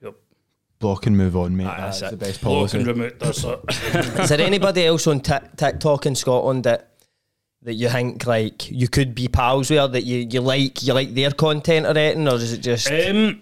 [0.02, 0.16] yep.
[0.80, 1.66] Block and move on, mate.
[1.66, 2.20] that's that's it.
[2.20, 2.78] the best Block policy.
[2.80, 3.20] and remote.
[3.20, 3.60] That's it.
[4.20, 6.86] Is there anybody else on Tik TikTok in Scotland that
[7.64, 10.94] that you think like you could be pals with, or that you, you like you
[10.94, 13.42] like their content or anything, or is it just um,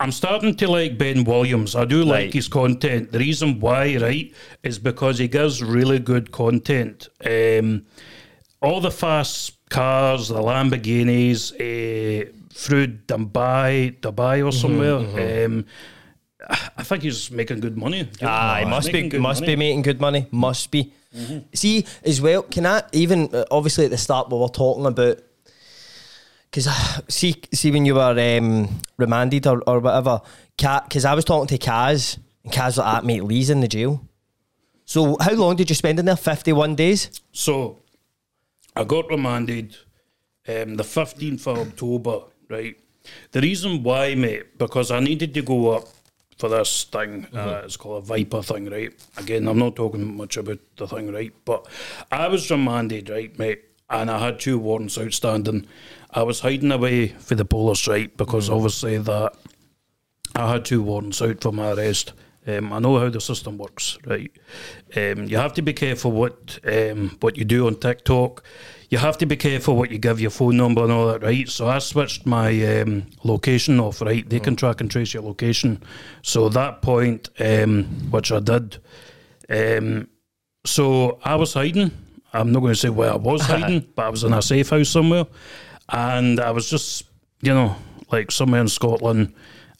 [0.00, 1.74] I'm starting to like Ben Williams.
[1.74, 2.32] I do like Right.
[2.34, 3.10] his content.
[3.10, 4.32] The reason why, right,
[4.62, 7.08] is because he gives really good content.
[7.24, 7.86] Um,
[8.60, 14.96] all the fast cars, the Lamborghinis, uh, through Dubai, Dubai or somewhere.
[15.46, 15.64] Um,
[16.48, 18.08] I think he's making good money.
[18.22, 18.28] know.
[18.28, 19.52] Aye, must be making good must money.
[19.52, 20.26] be making good money.
[20.30, 20.92] Must be.
[21.52, 22.42] See as well.
[22.42, 25.18] Can I even uh, obviously at the start we were talking about
[26.50, 26.68] because
[27.08, 30.20] see see when you were um, remanded or, or whatever,
[30.56, 33.68] because I was talking to Kaz and Kaz was like, ah, mate, Lee's in the
[33.68, 34.04] jail.
[34.84, 36.16] So how long did you spend in there?
[36.16, 37.20] Fifty one days.
[37.32, 37.78] So
[38.78, 39.76] I got remanded
[40.46, 42.76] um, the 15th of October, right?
[43.32, 45.88] The reason why, mate, because I needed to go up
[46.38, 47.26] for this thing.
[47.34, 48.92] Uh, it's called a Viper thing, right?
[49.16, 51.32] Again, I'm not talking much about the thing, right?
[51.44, 51.66] But
[52.12, 53.64] I was remanded, right, mate?
[53.90, 55.66] And I had two warrants outstanding.
[56.12, 58.16] I was hiding away for the police, right?
[58.16, 59.34] Because obviously that
[60.36, 62.12] I had two warrants out for my arrest.
[62.48, 64.30] Um, I know how the system works, right?
[64.96, 68.42] Um, you have to be careful what um, what you do on TikTok.
[68.88, 71.46] You have to be careful what you give your phone number and all that, right?
[71.46, 74.26] So I switched my um, location off, right?
[74.28, 75.82] They can track and trace your location.
[76.22, 78.78] So that point, um, which I did,
[79.50, 80.08] um,
[80.64, 81.90] so I was hiding.
[82.32, 84.70] I'm not going to say where I was hiding, but I was in a safe
[84.70, 85.26] house somewhere,
[85.90, 87.04] and I was just,
[87.42, 87.76] you know,
[88.10, 89.34] like somewhere in Scotland,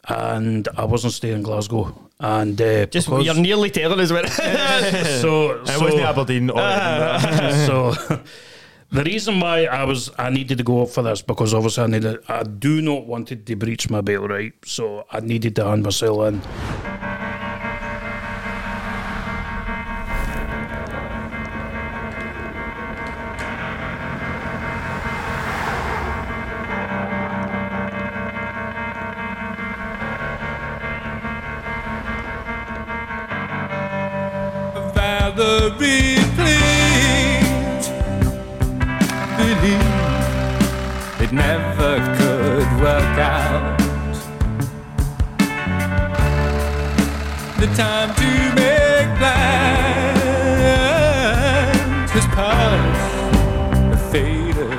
[0.07, 2.08] and I wasn't staying in Glasgow.
[2.21, 4.27] And uh, Just because- you're nearly telling us where.
[4.27, 6.51] so, It wasn't Aberdeen.
[6.51, 6.57] or
[7.67, 7.95] so
[8.91, 11.87] the reason why I was I needed to go up for this because obviously I
[11.87, 15.83] needed I do not wanted to breach my bail right, so I needed to hand
[15.85, 17.28] myself in.
[35.37, 37.89] Valerie, please
[39.37, 39.83] believe
[41.21, 43.79] it never could work out.
[47.61, 49.41] The time to make plans
[52.13, 54.79] has passed, faded.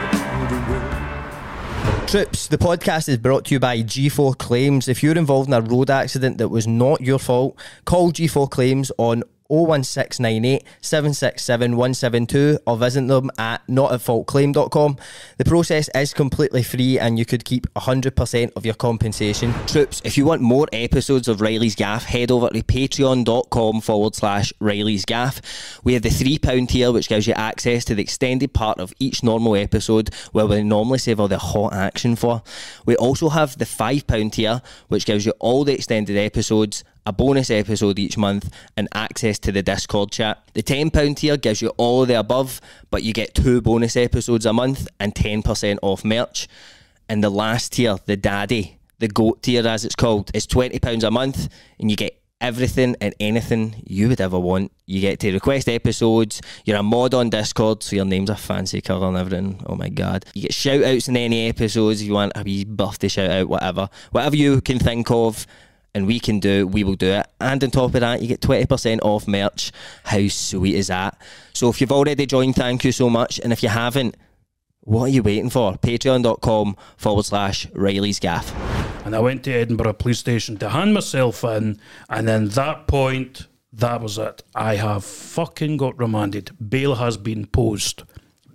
[2.09, 4.87] Troops, the podcast is brought to you by G4 Claims.
[4.87, 8.91] If you're involved in a road accident that was not your fault, call G4 Claims
[8.97, 14.97] on 01698 767 172 or visit them at notatfaultclaim.com.
[15.37, 19.53] The process is completely free and you could keep 100% of your compensation.
[19.65, 24.53] Troops, if you want more episodes of Reilly's Gaff, head over to patreon.com forward slash
[24.59, 25.41] Reilly's Gaff.
[25.83, 29.23] We have the £3 tier, which gives you access to the extended part of each
[29.23, 32.43] normal episode where we normally save all the hot action for.
[32.85, 37.49] We also have the £5 tier, which gives you all the extended episodes a bonus
[37.49, 40.43] episode each month, and access to the Discord chat.
[40.53, 44.45] The £10 tier gives you all of the above, but you get two bonus episodes
[44.45, 46.47] a month and 10% off merch.
[47.07, 51.11] And the last tier, the daddy, the goat tier as it's called, is £20 a
[51.11, 54.71] month, and you get everything and anything you would ever want.
[54.85, 58.81] You get to request episodes, you're a mod on Discord, so your name's a fancy
[58.81, 59.61] colour and everything.
[59.65, 60.25] Oh my god.
[60.33, 63.49] You get shout outs in any episodes if you want a wee birthday shout out,
[63.49, 63.89] whatever.
[64.11, 65.45] Whatever you can think of
[65.93, 67.27] and we can do, we will do it.
[67.41, 69.71] And on top of that, you get 20% off merch.
[70.03, 71.19] How sweet is that?
[71.53, 73.39] So if you've already joined, thank you so much.
[73.39, 74.15] And if you haven't,
[74.81, 75.73] what are you waiting for?
[75.73, 78.53] Patreon.com forward slash Reilly's Gaff.
[79.05, 81.79] And I went to Edinburgh Police Station to hand myself in,
[82.09, 84.43] and then that point, that was it.
[84.55, 86.51] I have fucking got remanded.
[86.69, 88.03] Bail has been posed.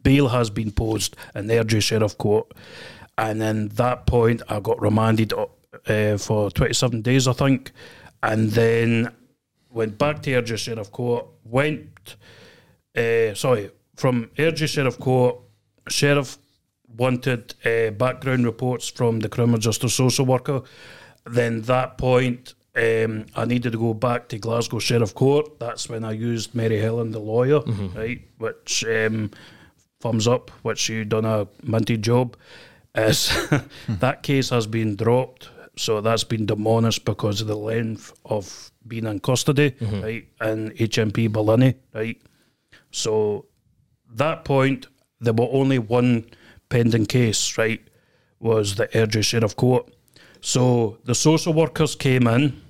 [0.03, 2.53] Bail has been posed in the Airdrie Sheriff Court.
[3.17, 5.33] And then that point, I got remanded
[5.87, 7.73] uh, for 27 days, I think.
[8.23, 9.13] And then
[9.71, 12.17] went back to Airdrie Sheriff Court, went,
[12.97, 15.37] uh, sorry, from Airdrie Sheriff Court,
[15.89, 16.39] Sheriff
[16.97, 20.63] wanted uh, background reports from the criminal justice social worker.
[21.27, 25.59] Then that point, um, I needed to go back to Glasgow Sheriff Court.
[25.59, 27.61] That's when I used Mary Helen, the lawyer,
[27.95, 28.21] right?
[28.39, 29.31] Which um,
[30.01, 32.37] thumbs up, which you done a minty job.
[32.95, 33.33] Is
[33.89, 39.07] that case has been dropped, so that's been demolished because of the length of being
[39.07, 40.27] in custody, right?
[40.41, 42.21] In HMP Barlinnie, right?
[42.91, 43.47] So
[44.15, 44.87] that point,
[45.21, 46.27] there were only one
[46.69, 47.81] pending case, right?
[48.41, 49.91] Was the Airdrie Sheriff Court.
[50.41, 52.61] So the social workers came in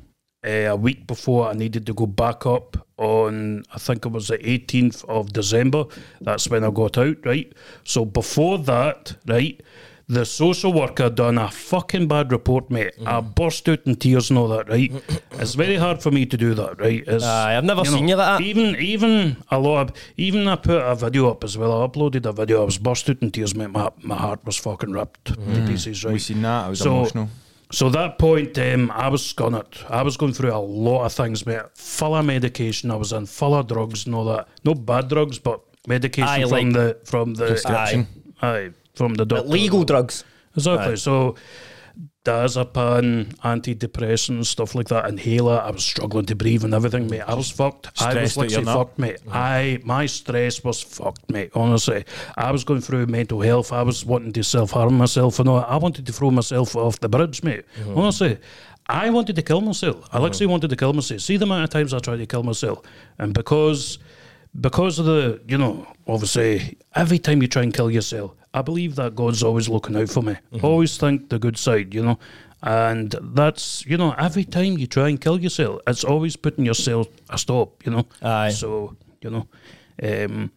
[0.46, 4.28] uh, a week before I needed to go back up on, I think it was
[4.28, 5.84] the 18th of December.
[6.20, 7.52] That's when I got out, right?
[7.84, 9.60] So before that, right,
[10.06, 12.92] the social worker done a fucking bad report, mate.
[13.06, 14.92] I burst out in tears and all that, right?
[15.32, 17.02] it's very hard for me to do that, right?
[17.06, 18.44] It's, Aye, I've never seen you like that.
[18.44, 21.82] Even, even a lot of, even I put a video up as well.
[21.82, 22.62] I uploaded a video.
[22.62, 23.70] I was burst out in tears, mate.
[23.70, 25.36] My, my heart was fucking ripped to
[25.66, 26.12] pieces, right?
[26.12, 26.66] We seen that.
[26.66, 27.28] I was So- emotional.
[27.72, 29.64] So that point, um, I was scunned.
[29.88, 31.62] I was going through a lot of things, mate.
[31.74, 32.90] Full of medication.
[32.92, 34.46] I was on full of drugs and all that.
[34.64, 38.06] No bad drugs, but medication Aye, from like the from the Prescription.
[38.42, 39.48] Aye, aye, from the doctor.
[39.48, 40.24] Legal drugs.
[40.56, 40.96] Exactly.
[40.96, 41.36] So
[42.24, 45.60] diazepam, antidepressants, stuff like that, inhaler.
[45.60, 47.20] I was struggling to breathe and everything, mate.
[47.20, 47.86] I was fucked.
[48.00, 49.18] I was Stressed that literally fucked, mate.
[49.30, 51.50] I my stress was fucked, mate.
[51.54, 52.04] Honestly,
[52.36, 53.72] I was going through mental health.
[53.72, 55.60] I was wanting to self harm myself and all.
[55.60, 57.64] I wanted to throw myself off the bridge, mate.
[57.78, 57.98] Mm-hmm.
[57.98, 58.38] Honestly.
[58.86, 59.96] I wanted to kill myself.
[59.96, 60.24] I mm-hmm.
[60.24, 61.22] literally wanted to kill myself.
[61.22, 62.82] See the amount of times I tried to kill myself,
[63.18, 63.98] and because
[64.60, 68.94] because of the, you know, obviously, every time you try and kill yourself, I believe
[68.96, 70.34] that God's always looking out for me.
[70.52, 70.64] Mm-hmm.
[70.64, 72.18] Always think the good side, you know.
[72.62, 77.08] And that's, you know, every time you try and kill yourself, it's always putting yourself
[77.28, 78.06] a stop, you know.
[78.22, 78.50] Aye.
[78.50, 79.48] So, you know,
[80.02, 80.50] um,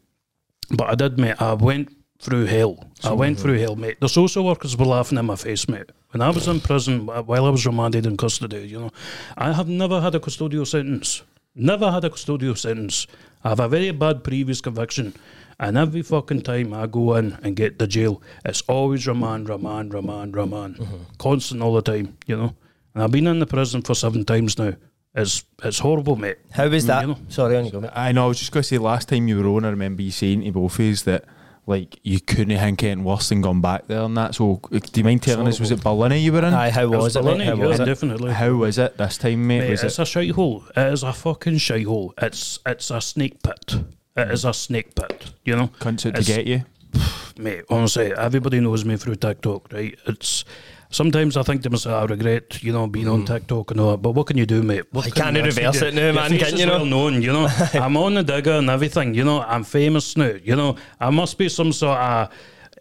[0.69, 1.41] but I did, mate.
[1.41, 1.89] I went
[2.19, 2.83] through hell.
[3.03, 3.43] I went mm-hmm.
[3.43, 3.99] through hell, mate.
[3.99, 5.91] The social workers were laughing in my face, mate.
[6.11, 8.91] When I was in prison, uh, while I was remanded in custody, you know,
[9.37, 11.23] I have never had a custodial sentence.
[11.55, 13.07] Never had a custodial sentence.
[13.43, 15.13] I have a very bad previous conviction.
[15.59, 19.93] And every fucking time I go in and get the jail, it's always remand, remand,
[19.93, 20.75] remand, remand.
[20.75, 20.95] Mm-hmm.
[21.17, 22.55] Constant all the time, you know.
[22.93, 24.73] And I've been in the prison for seven times now.
[25.15, 26.37] It's it's horrible, mate.
[26.51, 27.01] How was mm, that?
[27.01, 27.17] You know?
[27.27, 27.91] Sorry, on you go, mate.
[27.95, 28.25] I know.
[28.25, 30.43] I was just going to say last time you were on, I remember you saying
[30.43, 31.25] to both of us that
[31.67, 34.33] like you couldn't think anything worse than going back there and that.
[34.35, 36.53] So uh, do you mind telling us was it Barlinnie you were in?
[36.53, 37.29] Aye, how was it, mate?
[37.37, 37.85] Barlinnie, How yeah, was it?
[37.85, 38.31] definitely.
[38.33, 39.59] How was it this time, mate?
[39.59, 40.01] Mate, was it's it?
[40.01, 40.63] a shite hole.
[40.75, 42.13] It is a fucking shite hole.
[42.19, 43.75] It's it's a snake pit.
[44.15, 45.31] It is a snake pit.
[45.45, 46.63] You know, Cunts out to It's- get you.
[47.37, 47.65] mate.
[47.69, 49.95] Honestly, everybody knows me through TikTok, right?
[50.07, 50.45] It's
[50.89, 53.97] sometimes I think to myself, I regret, you know, being on TikTok and all that.
[53.97, 54.85] But what can you do, mate?
[54.91, 56.77] What You can can't reverse it now, man, can you know?
[56.77, 57.47] Well known, you know.
[57.73, 59.13] I'm on the digger and everything.
[59.13, 60.33] You know, I'm famous now.
[60.43, 62.29] You know, I must be some sort of.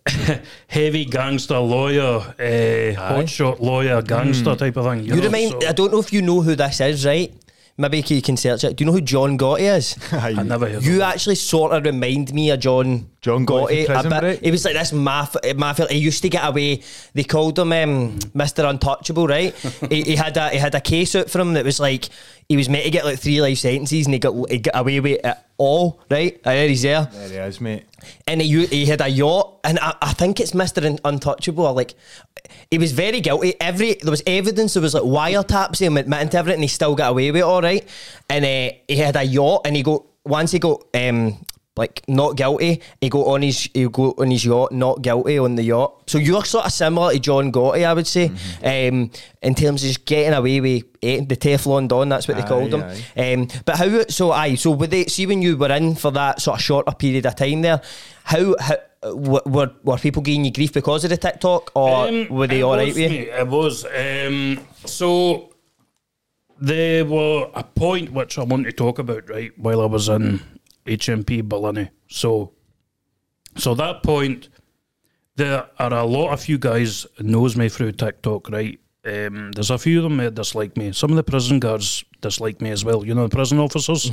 [0.68, 5.00] heavy gangster lawyer, uh, hotshot lawyer, gangster type of thing.
[5.00, 5.50] You, You know, remind.
[5.62, 7.32] so- I don't know if you know who this is, right?
[7.78, 8.76] Maybe you can search it.
[8.76, 9.96] Do you know who John Gotti is?
[10.12, 13.86] I never heard You of actually sort of remind me of John John Gotti Gotti
[13.86, 14.20] from prison a bit.
[14.20, 14.40] break?
[14.44, 15.54] He was like this mafia.
[15.54, 15.86] mafia.
[15.88, 16.82] He used to get away.
[17.14, 18.68] They called him um, Mr.
[18.68, 19.54] Untouchable, right?
[19.90, 22.08] he, he had a he had a case out for him that was like
[22.48, 25.00] he was meant to get like three life sentences and he got he got away
[25.00, 26.42] with it all, right?
[26.42, 27.08] There he's there.
[27.12, 27.84] There he is, mate.
[28.26, 30.98] And he, he had a yacht, and I, I think it's Mr.
[31.04, 31.72] Untouchable.
[31.74, 31.94] Like,
[32.70, 33.54] he was very guilty.
[33.60, 34.74] Every there was evidence.
[34.74, 35.80] There was like wiretaps.
[35.80, 36.56] Him admitting to everything.
[36.56, 37.86] And he still got away with it, all right.
[38.28, 41.44] And uh, he had a yacht, and he go once he got um
[41.76, 42.80] like not guilty.
[43.00, 46.04] He go on his he go on his yacht, not guilty on the yacht.
[46.06, 48.30] So you're sort of similar to John Gotti, I would say,
[48.64, 49.10] um,
[49.42, 52.08] in terms of just getting away with it, the Teflon Don.
[52.08, 52.82] That's what they Aye, called him.
[53.16, 54.04] Um, but how?
[54.08, 54.54] So aye.
[54.54, 57.36] So would they see when you were in for that sort of shorter period of
[57.36, 57.82] time there?
[58.24, 58.76] How, how
[59.14, 62.62] were were people giving you grief because of the TikTok, or Um, were they it
[62.62, 63.32] all right was, with you?
[63.32, 63.84] It was.
[63.84, 65.52] Um, so
[66.58, 70.40] there were a point which I want to talk about, right, while I was in
[70.86, 71.90] HMP Barlinnie.
[72.08, 72.52] So,
[73.56, 74.48] so that point,
[75.36, 78.78] there are a lot of you guys knows me through TikTok, right?
[79.04, 80.92] Um, there's a few of them that dislike me.
[80.92, 83.04] Some of the prison guards dislike me as well.
[83.06, 84.10] You know, the prison officers,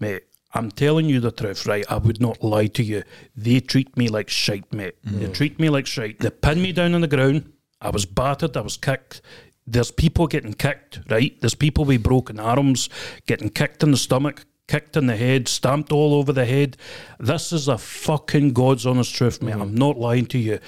[0.00, 0.22] mate.
[0.56, 1.84] I'm telling you the truth, right?
[1.90, 3.02] I would not lie to you.
[3.36, 4.94] They treat me like shite, mate.
[5.02, 6.20] They treat me like shite.
[6.20, 7.52] They pin me down on the ground.
[7.80, 8.56] I was battered.
[8.56, 9.20] I was kicked.
[9.66, 11.36] There's people getting kicked, right?
[11.40, 12.88] There's people with broken arms
[13.26, 16.76] getting kicked in the stomach, kicked in the head, stamped all over the head.
[17.18, 19.52] This is a fucking God's honest truth, mate.
[19.52, 19.78] I'm mm.
[19.78, 20.58] not lying to you.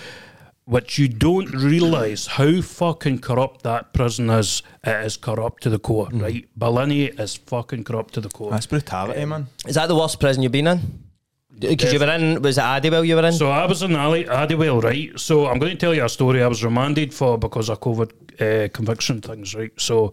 [0.65, 4.63] What you don't realise how fucking corrupt that prison is.
[4.83, 6.23] It is corrupt to the core, mm.
[6.23, 6.49] right?
[6.59, 8.51] Barlinnie is fucking corrupt to the core.
[8.51, 9.47] That's brutality, um, man.
[9.67, 11.07] Is that the worst prison you've been in?
[11.59, 13.33] Because you were in, was it Addiewell you were in?
[13.33, 15.19] So I was in Ali, Addiewell, right?
[15.19, 18.11] So I'm going to tell you a story I was remanded for because of COVID
[18.41, 19.73] uh, conviction things, right?
[19.79, 20.13] So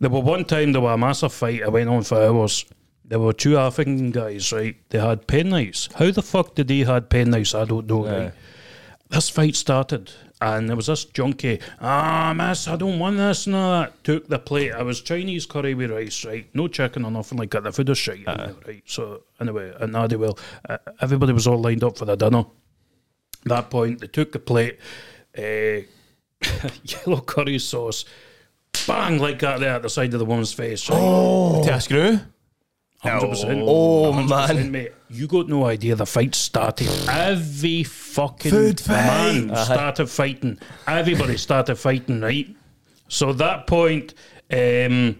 [0.00, 1.60] there were one time there was a massive fight.
[1.60, 2.66] It went on for hours.
[3.04, 4.76] There were two African guys, right?
[4.90, 5.92] They had penknives.
[5.94, 7.54] How the fuck did they had penknives?
[7.54, 8.32] I don't know, right?
[9.10, 11.60] This fight started, and there was this junkie.
[11.80, 14.02] Ah, miss, I don't want this and that.
[14.04, 14.72] Took the plate.
[14.72, 16.48] I was Chinese curry with rice, right?
[16.54, 17.64] No chicken or nothing like that.
[17.64, 18.82] The food was in there, right?
[18.86, 20.38] So anyway, and Addiewell,
[20.68, 22.46] uh, everybody was all lined up for the dinner
[23.44, 24.78] that point, they took the plate,
[25.36, 25.82] uh,
[26.84, 28.04] yellow curry sauce,
[28.86, 30.88] bang, like that there at the side of the woman's face.
[30.88, 30.98] Right?
[31.00, 31.62] Oh.
[31.64, 32.20] To
[33.04, 33.54] a screw?
[33.54, 33.64] 100%.
[33.66, 34.70] Oh, 100%, man.
[34.70, 36.88] Mate, you got no idea the fight started.
[37.08, 39.64] Every fucking Food man fight.
[39.64, 40.58] started fighting.
[40.86, 42.54] Everybody started fighting, right?
[43.08, 44.14] So at that point,
[44.52, 45.18] um,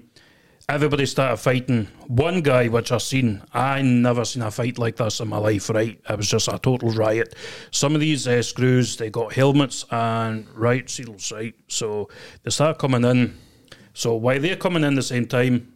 [0.68, 1.88] everybody started fighting.
[2.06, 5.68] One guy, which I seen, I never seen a fight like this in my life,
[5.70, 6.00] right?
[6.08, 7.34] It was just a total riot.
[7.70, 11.54] Some of these uh, screws, they got helmets and riot seals, right?
[11.68, 12.08] So
[12.44, 13.36] they start coming in.
[13.94, 15.71] So while they're coming in the same time, the,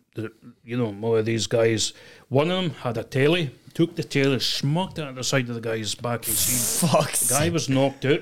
[0.65, 1.93] you know, more of these guys,
[2.29, 5.55] one of them had a telly, took the telly, smacked it at the side of
[5.55, 6.25] the guy's back.
[6.25, 7.13] He's seen Fuck.
[7.13, 8.21] the guy was knocked out.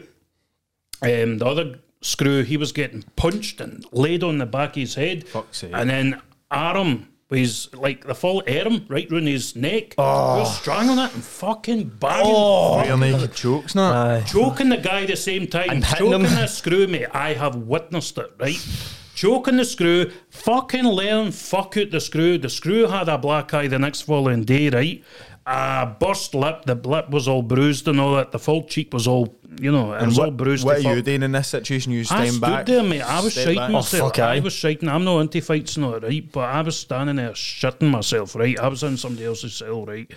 [1.03, 4.95] Um, the other screw, he was getting punched and laid on the back of his
[4.95, 5.27] head.
[5.29, 5.73] Fuck's sake.
[5.75, 6.21] And then
[6.51, 9.95] Aram was like the full arm right round his neck.
[9.99, 10.41] Oh.
[10.41, 12.23] Was strangling it and fucking banging.
[12.27, 12.83] Oh.
[12.83, 14.27] Real naked chokes, not.
[14.27, 16.23] Choking the guy at the same time, And choking him.
[16.23, 17.07] the screw, mate.
[17.13, 18.59] I have witnessed it, right?
[19.25, 22.37] Choking the screw, fucking letting fuck out the screw.
[22.39, 25.03] The screw had a black eye the next following day, right?
[25.47, 28.33] A burst lip, the lip was all bruised and all that.
[28.33, 30.65] The full cheek was all, you know, it was all bruised.
[30.65, 31.05] What to are you fuck.
[31.07, 31.93] doing in this situation?
[31.93, 32.67] You I stand stood back.
[32.67, 33.03] there, mate.
[33.03, 33.71] I was step shiting back.
[33.73, 34.11] myself.
[34.17, 34.37] fuck, aye.
[34.37, 34.89] I was shiting.
[34.89, 38.59] I'm no anti fights, not right, but I was standing there shitting myself, right?
[38.59, 40.11] I was in somebody else's cell, right?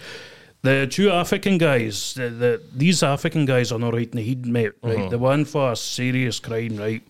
[0.64, 4.46] The two African guys, the, the these African guys are not right in the head,
[4.46, 4.72] mate.
[4.82, 5.10] Right, Uh-huh.
[5.10, 7.04] the one for a serious crime, right?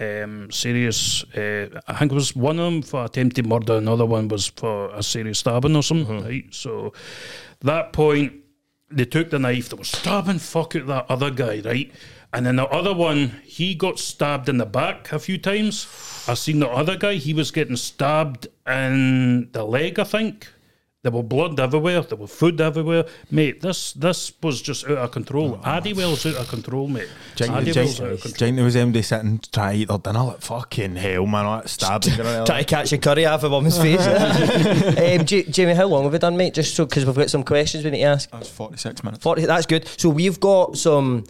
[0.00, 1.24] Um, serious.
[1.34, 3.76] Uh, I think it was one of them for attempted murder.
[3.76, 6.28] Another one was for a serious stabbing or something, Uh-huh.
[6.28, 6.44] right?
[6.50, 6.92] So
[7.60, 8.32] that point,
[8.90, 9.68] they took the knife.
[9.68, 11.90] They were stabbing fuck out that other guy, right?
[12.32, 15.86] And then the other one, he got stabbed in the back a few times.
[16.28, 17.14] I seen the other guy.
[17.14, 20.46] He was getting stabbed in the leg, I think.
[21.08, 22.02] There were blood everywhere.
[22.02, 23.62] There were food everywhere, mate.
[23.62, 25.56] This this was just out of control.
[25.64, 27.08] Addiewell's out of control, mate.
[27.36, 28.34] Addiewell's out of control.
[28.36, 31.46] Giant was MD sitting trying to eat their dinner like fucking hell, man.
[31.46, 32.12] Like stabbing.
[32.12, 34.06] Trying to catch a curry off a woman's face.
[34.06, 36.52] um, J- Jamie, how long have we done, mate?
[36.52, 38.30] Just so because we've got some questions we need to ask.
[38.30, 39.22] That's 46 minutes.
[39.22, 39.88] 40, that's good.
[39.96, 41.24] So we've got some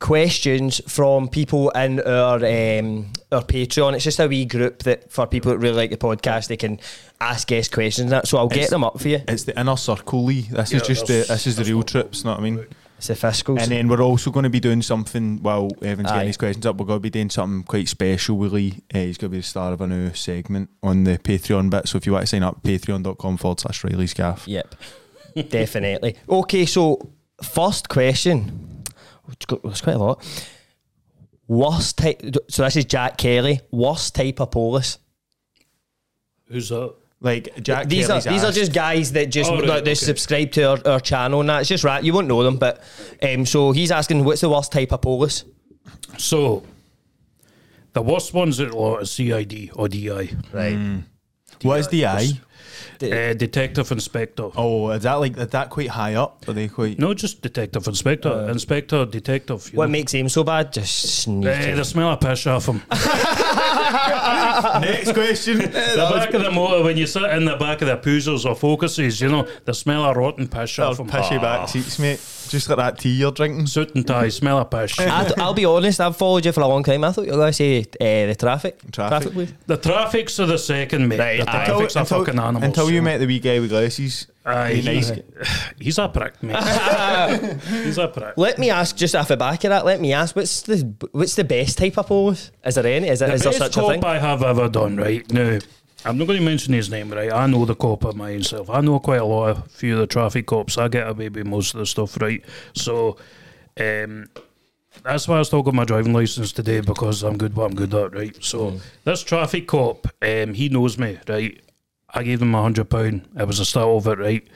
[0.00, 3.94] questions from people in our um, our Patreon.
[3.94, 6.78] It's just a wee group that for people that really like the podcast, they can
[7.20, 8.10] ask guest questions.
[8.10, 8.28] That.
[8.28, 9.20] So I'll get It's- them up for you.
[9.28, 10.42] It's the inner circle, Lee.
[10.50, 12.24] This Yeah, is just the this is the real what- trips.
[12.24, 12.64] Know what I mean?
[12.98, 13.60] It's the fiscals.
[13.60, 16.14] And then we're also going to be doing something while Evan's Aye.
[16.14, 16.78] getting his questions up.
[16.78, 18.82] We're going to be doing something quite special with Lee.
[18.92, 21.86] Uh, he's going to be the star of a new segment on the Patreon bit.
[21.86, 24.48] So if you want to sign up, patreon.com forward slash Reilly's Gaff.
[24.48, 24.74] Yep,
[25.48, 26.16] definitely.
[26.28, 26.98] Okay, so
[27.40, 28.77] first question.
[29.30, 30.24] It's quite a lot.
[31.46, 32.22] Worst type.
[32.48, 33.60] So this is Jack Kelly.
[33.70, 34.98] Worst type of polis.
[36.46, 36.94] Who's that?
[37.20, 39.90] Like Jack these Kelly's are these are just guys that just Oh, right, that they
[39.90, 39.94] okay.
[39.94, 41.60] subscribe to our, our channel and that.
[41.60, 42.02] It's just right.
[42.02, 42.82] You won't know them, but
[43.22, 45.44] um, so he's asking, what's the worst type of polis?
[46.16, 46.62] So,
[47.92, 50.30] the worst ones at law is CID or DI.
[50.52, 51.02] Right.
[51.62, 52.04] What is the
[53.02, 53.30] eye?
[53.30, 54.48] Uh, detective inspector.
[54.56, 56.46] Oh, is that like is that quite high up?
[56.48, 56.98] Are they quite?
[56.98, 58.48] No, just detective inspector.
[58.50, 59.70] inspector, detective.
[59.74, 59.92] What know.
[59.92, 60.72] makes him so bad?
[60.72, 61.76] Just Eh, sneaking.
[61.76, 62.82] the smell of piss off him.
[64.80, 65.58] Next question.
[65.58, 68.54] the back of the motor, when you sit in the back of the Puzzles or
[68.54, 71.06] Focuses, you know, the smell of rotten piss off him.
[71.06, 72.20] piss you back seats, mate.
[72.48, 73.66] Just like that tea you're drinking.
[73.66, 74.98] Suit and tie, smell of piss.
[75.00, 76.00] I, will be honest.
[76.00, 77.04] I've followed you for a long time.
[77.04, 78.80] I thought you were going to say uh, the traffic.
[78.90, 79.32] Traffic.
[79.32, 79.52] police.
[79.66, 81.18] the traffic's are the second, mate.
[81.18, 81.66] Right, the aye.
[81.66, 82.64] traffic's are fucking animals.
[82.64, 84.26] until you met the wee guy with glasses.
[84.44, 85.12] Aye, He nice.
[85.78, 86.56] he's a prick, mate.
[87.84, 88.34] he's a prick.
[88.36, 91.34] Let me ask, just off the back of that, let me ask, what's the what's
[91.34, 92.50] the best type of pose?
[92.64, 93.08] Is there any?
[93.08, 94.04] Is, there, The is there best such a cop thing?
[94.04, 95.30] I have ever done, right?
[95.32, 95.58] Now,
[96.04, 97.32] I'm not going to mention his name, right?
[97.32, 98.70] I know the cop of myself.
[98.70, 100.78] I know quite a lot of few of the traffic cops.
[100.78, 102.42] I get away with most of the stuff, right?
[102.72, 103.16] So,
[103.78, 104.28] um,
[105.02, 107.94] that's why I still got my driving license today because I'm good what I'm good
[107.94, 108.36] at, right?
[108.42, 111.60] So, this traffic cop, um, he knows me, right?
[112.14, 113.28] I gave him a hundred pound.
[113.36, 114.46] It was the start of it, right?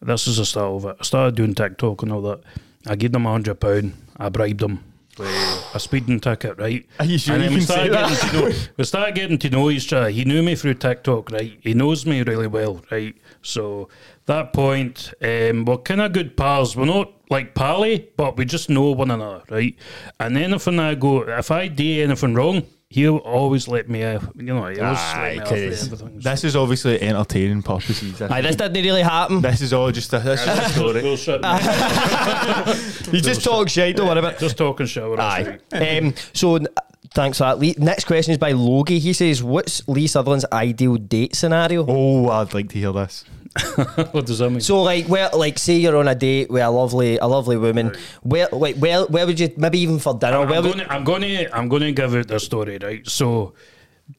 [0.00, 0.96] This is the start of it.
[0.98, 2.40] I started doing TikTok and all that.
[2.86, 3.92] I gave him a hundred pound.
[4.16, 4.82] I bribed him
[5.20, 6.86] a speeding ticket, right?
[6.98, 8.52] Are you sure and you then we started getting to know.
[8.76, 10.10] We started getting to know each other.
[10.10, 11.58] He knew me through TikTok, right?
[11.60, 13.14] He knows me really well, right?
[13.42, 13.88] So
[14.26, 16.76] that point, um, we're kind of good pals.
[16.76, 19.74] We're not like pally, but we just know one another, right?
[20.20, 24.42] And anything I go, if I do anything wrong, he'll always let me, uh, you
[24.44, 25.60] know, he'll always Aye, let me off 'cause
[25.90, 26.20] with everything.
[26.20, 28.22] This is obviously entertaining purposes.
[28.22, 29.40] Aye, this didn't really happen.
[29.42, 31.00] This is all just a, this is a story.
[31.02, 31.62] Bullshit, mate.
[33.12, 34.38] You just talk shit, don't worry about it.
[34.40, 35.08] just talking shit.
[35.08, 35.58] with us, Aye.
[35.72, 36.02] right?
[36.02, 36.66] um, so n-
[37.14, 37.58] thanks for that.
[37.58, 38.98] Lee, next question is by Logie.
[38.98, 43.24] He says, "What's Lee Sutherland's ideal date scenario?" Oh, I'd like to hear this.
[44.12, 44.60] what does that mean?
[44.60, 47.94] So like where like say you're on a date with a lovely a lovely woman,
[48.22, 50.38] where like where where would you maybe even for dinner?
[50.38, 52.78] I'm where going, would, to, I'm going to I'm going to give out the story,
[52.82, 53.06] right?
[53.08, 53.54] So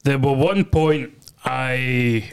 [0.04, 1.12] there were one point
[1.44, 2.30] I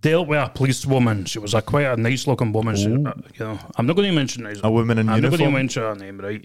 [0.00, 1.24] dealt with a policewoman.
[1.24, 2.76] She was a quite a nice looking woman.
[2.76, 4.54] She, uh, you know, I'm not going to mention her.
[4.62, 6.44] A woman in I'm not going to mention her name, right?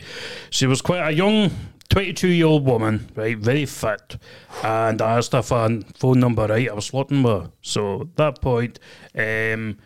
[0.49, 1.51] She was quite a young.
[1.89, 4.17] 22 year old woman, right, very fit,
[4.63, 6.67] and I asked her for a phone number, right?
[6.67, 7.51] I was flirting with her.
[7.61, 8.79] So at that point,
[9.15, 9.77] um,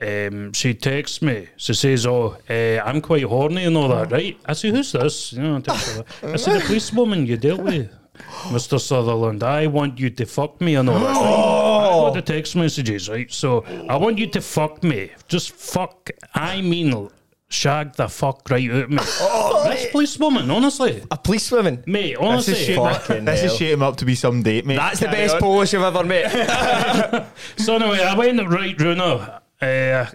[0.00, 1.48] um, she texts me.
[1.56, 5.32] She says, "Oh, uh, I'm quite horny and all that, right?" I say, "Who's this?"
[5.32, 6.04] You know, I, text her.
[6.22, 7.90] I said, "The policewoman you dealt with,
[8.52, 9.42] Mister Sutherland.
[9.42, 11.16] I want you to fuck me and all that." Right?
[11.16, 13.32] I got the text messages, right?
[13.32, 15.10] So I want you to fuck me.
[15.28, 16.10] Just fuck.
[16.34, 17.08] I mean,
[17.48, 18.96] shag the fuck right out of me.
[19.70, 21.82] this policewoman, honestly, a policewoman?
[21.86, 22.52] mate, honestly.
[22.52, 23.56] This honestly, is shaping, Fucking this is hell.
[23.56, 24.76] shaping up to be some date, mate.
[24.76, 25.40] That's the best on.
[25.40, 27.26] Polish you've ever met.
[27.56, 29.40] So anyway, I went right Bruno.
[29.60, 30.06] Uh,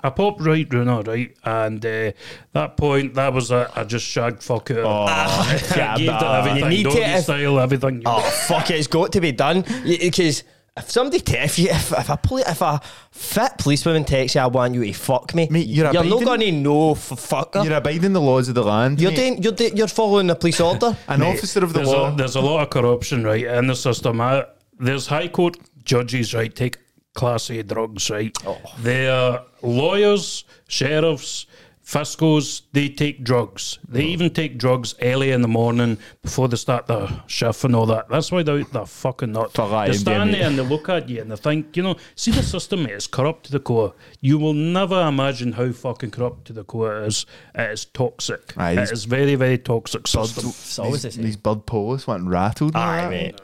[0.00, 2.10] I popped right Bruno, right, and uh,
[2.52, 4.78] that point, that was a, I just shagged fuck out.
[4.78, 8.02] Oh, I gave it everything, You need to- if- style, everything.
[8.04, 10.42] oh fuck it, it's got to be done because.
[10.76, 12.80] If somebody, te- if you, if, if a poli- if a
[13.10, 15.48] fit policewoman texts you, I want you to fuck me.
[15.50, 17.64] Mate, you're not abiding- going to know f- fuck her.
[17.64, 19.00] You're abiding the laws of the land.
[19.00, 19.16] You're mate.
[19.16, 20.96] doing, you're, do- you're following the police order.
[21.08, 22.12] An officer of the there's law.
[22.12, 24.20] a, there's a lot of corruption, right, in the system.
[24.20, 24.44] I,
[24.78, 26.78] there's high court judges, right, take
[27.18, 28.34] class A drugs, right.
[28.46, 28.58] Oh.
[28.86, 31.46] They're lawyers, sheriffs,
[31.84, 32.62] fiscals.
[32.72, 33.78] They take drugs.
[33.88, 34.12] They Mm.
[34.14, 38.08] even take drugs early in the morning before they start their shift and all that.
[38.10, 39.52] That's why they're, they're fucking not.
[39.54, 41.96] Fuck, I they stand there and they look at you and they think, you know,
[42.14, 43.94] see the system, mate, it's corrupt to the core.
[44.20, 47.26] You will never imagine how fucking corrupt to the core it is.
[47.54, 48.52] It is toxic.
[48.58, 50.84] Aye, it these is very, very toxic Birds- system.
[50.84, 51.24] always these, the same.
[51.24, 52.76] these bird police went rattled.
[52.76, 53.40] Aye, mate.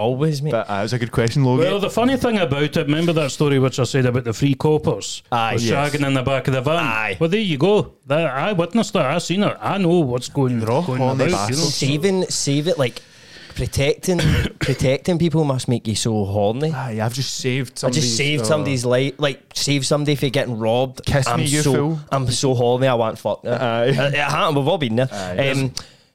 [0.00, 0.52] Always, mate.
[0.52, 1.66] But uh, it was a good question, Logan.
[1.66, 4.54] Well, the funny thing about it, remember that story which I said about the three
[4.54, 5.22] coppers?
[5.30, 5.52] Aye.
[5.54, 5.92] Was Yes.
[5.92, 6.76] shagging in the back of the van.
[6.76, 7.16] Aye.
[7.20, 7.92] Well, there you go.
[8.06, 9.02] That, I witnessed it.
[9.02, 9.56] I seen it.
[9.60, 11.24] I know what's going, They're going horny about.
[11.26, 11.36] You know?
[11.36, 11.74] bastards.
[11.74, 13.02] saving, save it like
[13.54, 14.18] protecting,
[14.60, 16.72] protecting people must make you so horny.
[16.72, 20.58] Aye, I've just saved I just saved uh, somebody's life, like saved somebody for getting
[20.58, 21.04] robbed.
[21.04, 22.00] Kiss I'm me, you so, fool.
[22.10, 22.86] I'm so horny.
[22.86, 23.42] I want fuck.
[23.42, 23.60] That.
[23.60, 23.84] Aye.
[23.88, 24.56] It, it happened.
[24.56, 25.08] We've all been there.
[25.12, 25.50] Aye.
[25.50, 25.74] Um,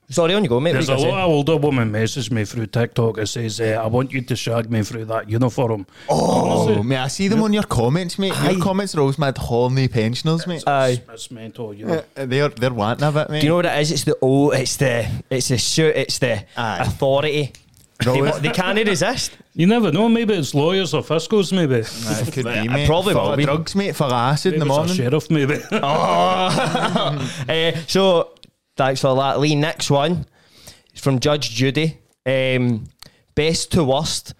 [0.09, 0.73] Sorry, on you go, mate.
[0.73, 3.81] There's what a you lot of older women message me through TikTok that says, uh,
[3.83, 7.53] "I want you to shag me through that uniform." Oh, mate, I see them on
[7.53, 8.33] your comments, mate.
[8.43, 10.59] Your comments are always mad horny pensioners, mate.
[10.61, 10.71] say?
[10.71, 11.01] Aye.
[11.11, 12.03] It's mental, you know.
[12.15, 13.39] Uh, They're they're wanting a bit, mate.
[13.39, 13.91] Do you know what it is?
[13.91, 16.77] It's the oh, it's the it's the shoot, it's the Aye.
[16.81, 17.53] authority.
[18.03, 19.31] They, wa- they can't resist.
[19.53, 20.09] You never know.
[20.09, 21.53] Maybe it's lawyers or fiscals.
[21.53, 21.75] Maybe.
[22.03, 22.85] Nah, it could be, It mate.
[22.87, 23.45] probably full will of be.
[23.45, 23.95] drugs, mate.
[23.95, 24.95] For of acid in Maybe the it's a morning.
[24.95, 25.31] sheriff.
[25.31, 25.55] Maybe.
[27.49, 28.31] Eh, so
[28.75, 29.55] thanks for that, Lee.
[29.55, 30.25] Next one
[30.93, 31.99] is from Judge Judy.
[32.25, 32.85] Um,
[33.35, 34.33] best to worst.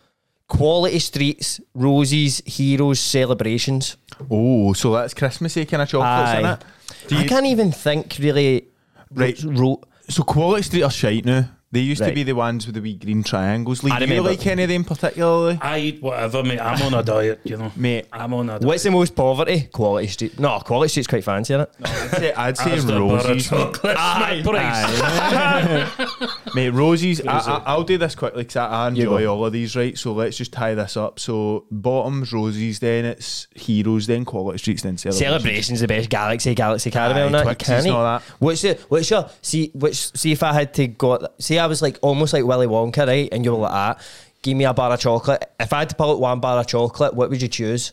[0.47, 3.97] Quality streets, roses, heroes, celebrations.
[4.29, 6.39] Oh, so that's Christmassy kind of chocolates, Aye.
[6.39, 6.63] in it?
[7.07, 8.67] Do I you- can't even think really.
[9.11, 9.41] Right.
[9.43, 11.49] Ro- So Quality Street are shite now.
[11.76, 13.84] They used to be the ones with the wee green triangles.
[13.84, 14.30] Lee, I do you remember.
[14.30, 15.59] like any of them particularly?
[15.61, 16.59] I eat whatever, mate.
[16.61, 17.69] I'm on a diet, you know.
[17.76, 18.63] Mate, I'm on a diet.
[18.63, 19.67] What's the most poverty?
[19.73, 20.39] Quality street.
[20.39, 21.76] No, quality street's quite fancy, isn't it?
[21.84, 23.51] I'd say, I'd say Asda bar of roses.
[23.51, 23.57] mate.
[23.59, 23.97] chocolate.
[23.99, 24.41] Aye.
[24.43, 26.36] Price.
[26.55, 27.21] Mate, roses.
[27.28, 29.34] I, I, I'll do this quickly because I, I You enjoy go.
[29.36, 29.97] all of these, right?
[29.97, 31.19] So let's just tie this up.
[31.19, 35.26] So bottoms, roses, then it's heroes, then quality streets, then celebrations.
[35.28, 36.09] Celebrations the best.
[36.09, 37.45] Galaxy, Galaxy Caramel, Aye, and that.
[37.45, 38.19] You Twixies can't and all eat.
[38.19, 38.21] that.
[38.39, 41.82] What's your, what's your, see, which, see if I had to go, see, I was
[41.82, 43.30] like almost like Willy Wonka, right?
[43.32, 43.97] And you were like, ah,
[44.41, 45.43] give me a bar of chocolate.
[45.59, 47.91] If I had to pull out one bar of chocolate, what would you choose?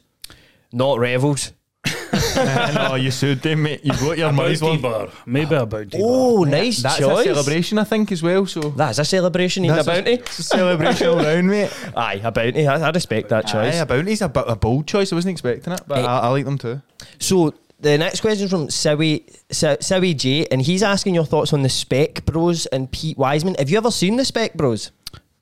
[0.73, 1.53] Not Revels.
[2.37, 3.81] no, you sued them, mate.
[3.83, 5.11] You've got your money's Bounty worth.
[5.15, 5.23] bar.
[5.27, 6.07] Maybe a bounty bar.
[6.09, 7.27] Oh, nice That's choice.
[7.27, 8.47] a celebration, I think, as well.
[8.47, 10.13] So That's a celebration, eating a bounty.
[10.15, 11.73] It's a celebration all round, mate.
[11.97, 12.67] Aye, a bounty.
[12.67, 13.75] I, I respect that choice.
[13.75, 15.13] Aye, a bounty's a, a bold choice.
[15.13, 16.03] I wasn't expecting it, but Eh.
[16.07, 16.81] I, I like them too.
[17.19, 21.63] So the next question is from Siwi, Si- J, and he's asking your thoughts on
[21.63, 23.57] the Spec Bros and Pete Wiseman.
[23.59, 24.91] Have you ever seen the Spec Bros?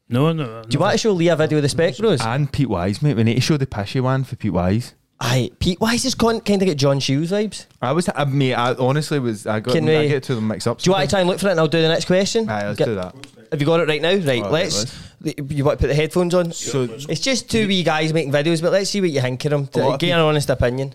[0.09, 0.63] No, no.
[0.63, 2.21] Do you want to show Lee a video of the Spec Bros?
[2.21, 3.15] And Pete Wise, mate.
[3.17, 4.95] We need to show the pishy one for Pete Wise.
[5.21, 7.67] Aye, Pete Wise is kind of get John Shields vibes.
[7.83, 8.55] I was, I, mate.
[8.55, 9.47] I honestly was.
[9.47, 9.75] I got.
[9.75, 10.79] Can I we- get to of them mixed up.
[10.79, 12.49] Do you want to try and look for it and I'll do the next question?
[12.49, 13.15] Aye, let's Get- do that.
[13.53, 14.15] Have you got it right now?
[14.15, 14.97] Right, Oh, let's.
[15.23, 16.53] You want to put the headphones on?
[16.53, 19.51] So It's just two wee guys making videos, but let's see what you think of
[19.51, 19.69] them.
[19.75, 20.95] A lot of Get an honest opinion.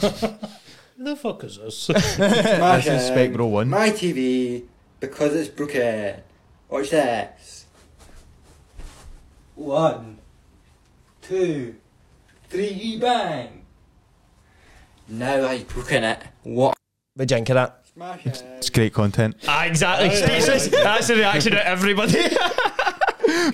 [0.00, 1.86] Who the fuck is this?
[1.86, 3.68] this is Spec Bro one.
[3.68, 4.64] My TV,
[4.98, 6.16] because it's broken.
[6.68, 7.66] Watch this.
[9.54, 10.18] One,
[11.20, 11.76] two,
[12.48, 13.64] three, bang.
[15.08, 16.22] Now I've broken it.
[16.44, 16.76] What?
[17.14, 17.86] What do you think of that?
[17.92, 18.44] Smash it.
[18.58, 19.36] It's great content.
[19.48, 20.14] Ah, exactly.
[20.14, 20.68] Speechless.
[20.68, 22.22] That's the reaction of everybody.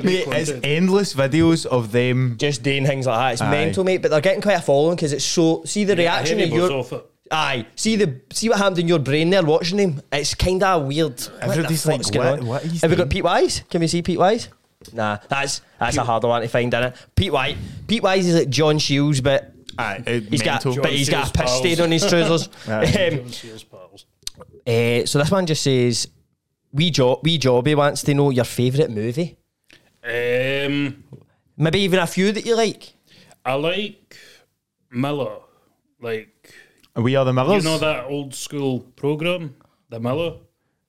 [0.02, 2.36] Mate, it's endless videos of them.
[2.38, 3.32] just doing things like that.
[3.34, 3.50] It's Aye.
[3.50, 4.02] mental, mate.
[4.02, 5.62] But they're getting quite a following because it's so.
[5.64, 6.72] See the reaction of your.
[6.72, 7.04] off it.
[7.30, 10.00] Aye, see the see what happened in your brain there watching him.
[10.12, 11.18] It's kind of weird.
[11.20, 13.10] What Everybody's fuck's like, what- what he's Have we got?
[13.10, 13.62] Pete Wise?
[13.68, 14.48] Can we see Pete Wise?
[14.92, 16.94] Nah, that's that's a harder one to find, is it?
[17.16, 17.56] Pete Wise.
[17.88, 20.82] Pete Wise is like John Shields, but Aye, uh, he's got mental.
[20.82, 22.48] but he's got a Shields piss stain on his trousers.
[22.68, 22.84] Aye.
[23.10, 24.06] um, Don't see his pals.
[24.64, 26.06] eh, so this one just says,
[26.72, 29.36] "We job, we jobby wants to know your favourite movie.
[30.06, 31.04] Um,
[31.56, 32.94] Maybe even a few that you like."
[33.44, 34.16] I like
[34.90, 35.36] Miller.
[36.00, 36.52] Like,
[36.96, 37.64] We are the Millers.
[37.64, 39.54] you know that old school program?
[39.88, 40.34] The Miller?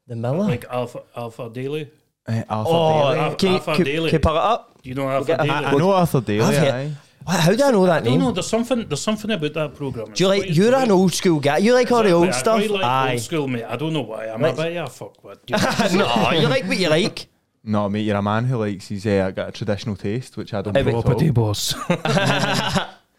[0.08, 0.46] The Miller.
[0.46, 1.90] Like Alpha Alpha Daily?
[2.28, 3.20] Uh, Arthur oh, Daly.
[3.20, 4.10] Alpha- can, you, Alpha can, Daily.
[4.10, 4.82] can you pull it up?
[4.82, 5.66] Do you know Alpha get a- Daily?
[5.66, 6.42] I, I know Arthur Daley.
[6.42, 6.92] I've heard- Aye.
[7.24, 8.20] What- How do I know that I name?
[8.20, 8.32] know.
[8.32, 8.88] There's something.
[8.88, 10.12] There's something about that program.
[10.14, 10.56] Do you like?
[10.56, 11.58] You're an old school guy.
[11.58, 12.62] You like all the old stuff.
[12.62, 13.12] I like Aye.
[13.14, 13.64] old school, mate.
[13.66, 14.28] I don't know why.
[14.28, 15.42] I'm Let's- a bit yeah, fuck what.
[15.48, 17.28] You know, no, you like what you like.
[17.68, 18.88] No, mate, you're a man who likes.
[18.88, 20.76] He's uh, got a traditional taste, which I don't.
[20.76, 21.34] Hey, know but- at property all.
[21.34, 21.74] boss.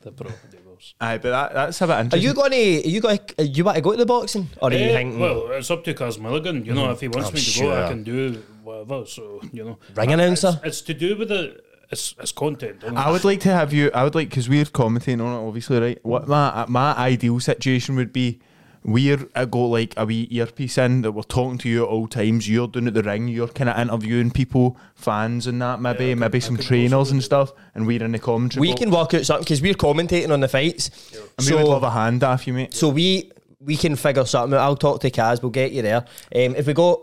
[0.03, 0.95] the property boss.
[1.01, 2.29] Aye, but that, that's a bit Are interesting.
[2.29, 2.57] you going to?
[2.87, 3.19] Are you going?
[3.19, 5.71] to You want to go to the boxing, or are you Eh, thinking well, it's
[5.71, 6.65] up to Kaz Milligan.
[6.65, 7.85] You know, if he wants I'm me to go, sure.
[7.85, 9.05] I can do whatever.
[9.07, 10.59] So you know, ring announcer?
[10.65, 12.83] it's, it's to do with the it's, it's content.
[12.85, 13.01] isn't it?
[13.01, 13.91] I would like to have you.
[13.93, 15.99] I would like because we're commenting on it, obviously, right?
[16.05, 18.41] What my my ideal situation would be.
[18.85, 22.07] We're I got like a wee earpiece in that we're talking to you at all
[22.07, 22.49] times.
[22.49, 23.29] You're doing at the ring.
[23.29, 26.57] You're kind of interviewing people, fans, and that maybe Yeah, I could- maybe I some
[26.57, 27.53] trainers and stuff.
[27.75, 28.61] And we're in the commentary.
[28.61, 28.81] We box.
[28.81, 30.91] can work out something because we're commentating on the fights.
[31.39, 32.73] And we would love So, a hand off you, mate.
[32.75, 34.63] so we we can figure something out.
[34.63, 35.43] I'll talk to Kaz.
[35.43, 36.05] We'll get you there.
[36.35, 37.03] Um, if we go,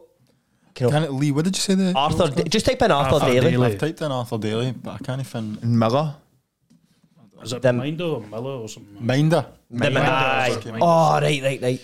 [0.74, 1.94] can Can it, Lee, what did you say there?
[1.96, 3.52] Arthur, Da- just type in Arthur, Arthur Daley.
[3.52, 3.74] Daly.
[3.74, 6.16] I've typed in Arthur Daley, but I can't find Miller.
[7.46, 9.06] Is it Them- Minder or Miller or something?
[9.06, 9.46] Minder.
[9.72, 10.50] The- Minder, aye.
[10.66, 10.80] Minder.
[10.82, 11.82] Oh right, right, right.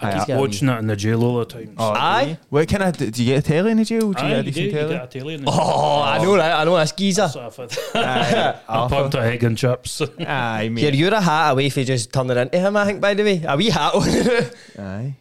[0.00, 0.36] Aye, He's aye.
[0.40, 1.72] Watching that in the jail all the time.
[1.78, 2.36] Oh, Aye.
[2.50, 4.12] What kind of do you get a telly in the jail?
[4.12, 4.94] Do you Aye, get a you, do, decent you telly?
[4.94, 6.22] get a telly in the Oh, I oh.
[6.24, 6.60] know that.
[6.60, 7.28] I know this geezer.
[7.28, 10.02] So if it- Aye, I pumped a egg and chips.
[10.18, 12.76] Aye, Here, you're a hat away for just turning into him.
[12.76, 14.84] I think, by the way, a wee hat on.
[14.84, 15.14] Aye.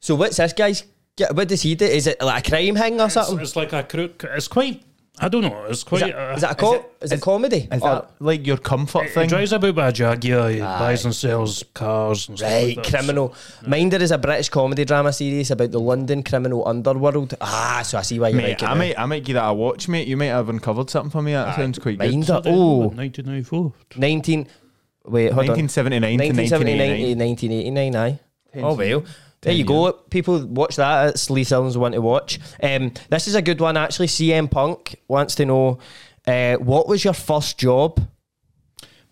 [0.00, 0.84] so what's this guy's?
[1.32, 1.84] What does he do?
[1.84, 3.40] Is it like a crime thing or It's, something?
[3.40, 4.24] it's like a crook.
[4.24, 4.82] It's quite
[5.20, 5.64] I don't know.
[5.68, 6.00] It's Is quite.
[6.00, 7.68] that, uh, is that a co- is, it comedy?
[7.70, 9.28] Is Or- that like your comfort he thing?
[9.28, 12.96] drives about by a Jaguar, he buys and sells cars and stuff Right, like that.
[12.98, 13.34] criminal.
[13.66, 17.34] Minder is a British comedy drama series about the London criminal underworld.
[17.42, 18.68] Ah, so I see why you Mate, like it.
[18.68, 18.78] I now.
[18.78, 20.08] might, I might give that a watch, mate.
[20.08, 21.32] You might have uncovered something for me.
[21.32, 22.10] That sounds quite good.
[22.10, 22.40] Minder.
[22.46, 23.72] Oh, 1994.
[23.96, 24.48] 19.
[25.04, 25.56] Wait, hold on.
[25.58, 27.18] 1979 to 1979 1989.
[27.18, 28.18] 1989, aye.
[28.64, 29.04] Oh, well.
[29.42, 29.92] There you go.
[30.10, 31.10] People watch that.
[31.10, 32.38] It's Lee Sillins want to watch.
[32.62, 34.06] Um, this is a good one, actually.
[34.06, 35.78] CM Punk wants to know
[36.26, 38.00] uh, what was your first job?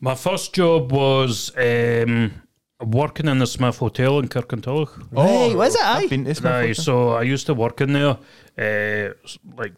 [0.01, 2.33] My first job was um,
[2.81, 5.09] working in the Smith Hotel in Kirkintilloch.
[5.11, 5.83] Right, was it?
[5.83, 6.03] Aye.
[6.05, 6.85] I've been to Smith Aye, Hotel.
[6.85, 8.17] so I used to work in there,
[8.57, 9.75] uh, s- like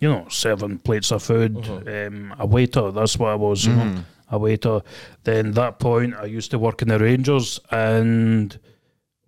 [0.00, 1.56] you know, serving plates of food.
[1.88, 2.92] Um, a waiter.
[2.92, 3.66] That's what I was.
[3.66, 4.80] You know, a waiter.
[5.24, 8.56] Then that point, I used to work in the Rangers and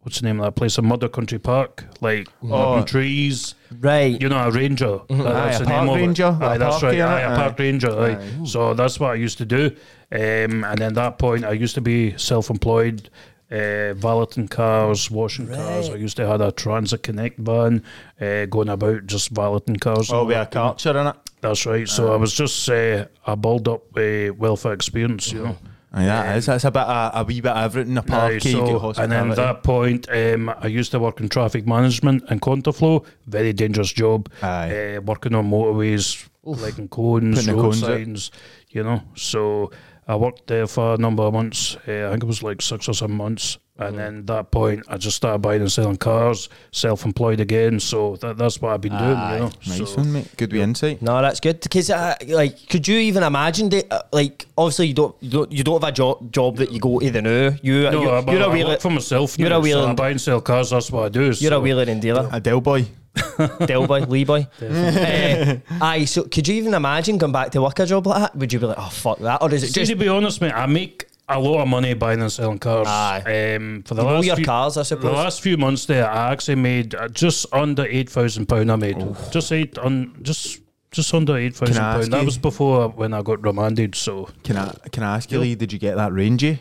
[0.02, 0.78] what's the name of that place?
[0.78, 3.54] A Mother Country Park, like cutting trees.
[3.78, 4.20] Right.
[4.20, 5.00] You know, a ranger.
[5.08, 6.00] That- Aye, that's a the name park of it.
[6.06, 6.94] ranger, Aye, that's right.
[6.94, 7.90] in it, Aye, a park ranger.
[8.00, 8.44] Aye.
[8.44, 9.66] So that's what I used to do.
[10.12, 13.10] Um, and then that point, I used to be self-employed,
[13.52, 15.88] uh, valeting cars, washing cars.
[15.88, 17.82] I used to have a Transit Connect van,
[18.20, 20.10] uh, going about just valeting cars.
[20.12, 21.16] Oh, and with all a culture in it.
[21.40, 21.88] That's right.
[21.88, 25.56] So I was just uh, a build up uh, welfare experience, you know.
[25.92, 26.46] Aye, that is.
[26.46, 27.96] That's a bit, a, a wee bit of everything.
[27.96, 31.28] A Aye, parky, so, and then at that point, um, I used to work in
[31.28, 33.04] traffic management and Counterflow.
[33.26, 34.30] Very dangerous job.
[34.42, 34.96] Aye.
[34.96, 38.30] Uh, working on motorways, like in cones, Putting road cones signs,
[38.68, 39.02] you know.
[39.16, 39.72] So
[40.06, 41.76] I worked there for a number of months.
[41.88, 43.58] Uh, I think it was like six or seven months.
[43.80, 47.80] And then at that point, I just started buying and selling cars, self-employed again.
[47.80, 49.50] So that, that's what I've been doing, you know.
[49.66, 50.28] Nice so, one, mate.
[50.36, 51.00] Good wee insight.
[51.02, 53.90] No, that's good because, uh, like, could you even imagine that?
[53.92, 56.78] Uh, like, obviously, you don't, you don't, you don't have a job job that you
[56.80, 57.56] go to the now.
[57.62, 59.38] You, No, you're, I, you're I a wheeler, work for myself.
[59.38, 60.70] you're now, a wheeler- So I buy and sell cars.
[60.70, 61.24] That's what I do.
[61.24, 61.56] you're so.
[61.56, 62.86] a wheeler and dealer, A Del boy.
[63.66, 64.46] Del boy, Lee boy.
[64.62, 68.36] Uh, aye, so could you even imagine going back to work a job like that?
[68.36, 70.40] Would you be like, oh fuck that, or is it See, just to be honest,
[70.40, 72.86] mate, I make a lot of money buying and selling cars.
[72.88, 73.54] Aye.
[73.56, 75.04] Um, for the You last your few, cars, I suppose.
[75.04, 78.70] The last few months there, I actually made uh, just under eight thousand pound.
[78.70, 78.98] I made
[79.30, 80.60] just eight on just
[80.90, 82.04] just under eight thousand Can I.
[82.04, 83.94] That was before when I got remanded.
[83.94, 86.60] So Can I can I ask you, Lee, did you get that Rangy?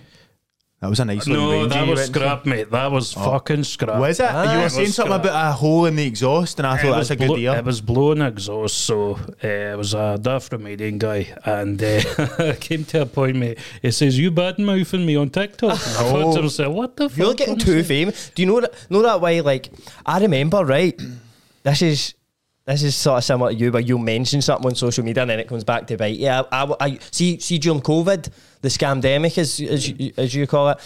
[0.82, 2.72] That was a nice little no, that you was went scrap, mate.
[2.72, 4.00] That was fucking scrap.
[4.00, 4.30] Was it?
[4.30, 6.78] Ah, you were it saying was something about a hole in the exhaust, and I
[6.78, 7.54] thought that's a good blo- deal.
[7.54, 11.84] It was blowing exhaust, so uh, it was a daft Romanian guy, and
[12.40, 13.58] uh, came to a point, mate.
[13.82, 17.10] He says, "You bad mouthing me on TikTok." And I thought to myself, "What the
[17.10, 18.32] fuck?" You're getting am I too saying?" famous.
[18.34, 18.74] Do you know that?
[18.90, 19.42] Know that way?
[19.42, 19.70] Like,
[20.06, 21.00] I remember, right?
[21.62, 22.14] This is
[22.70, 25.30] this is sort of similar to you, but you mention something on social media and
[25.32, 26.17] then it comes back to bite.
[26.17, 27.39] Yeah, I, I, I- see.
[27.39, 28.30] See during COVID,
[28.61, 30.80] the scamdemic, as as you, as you call it.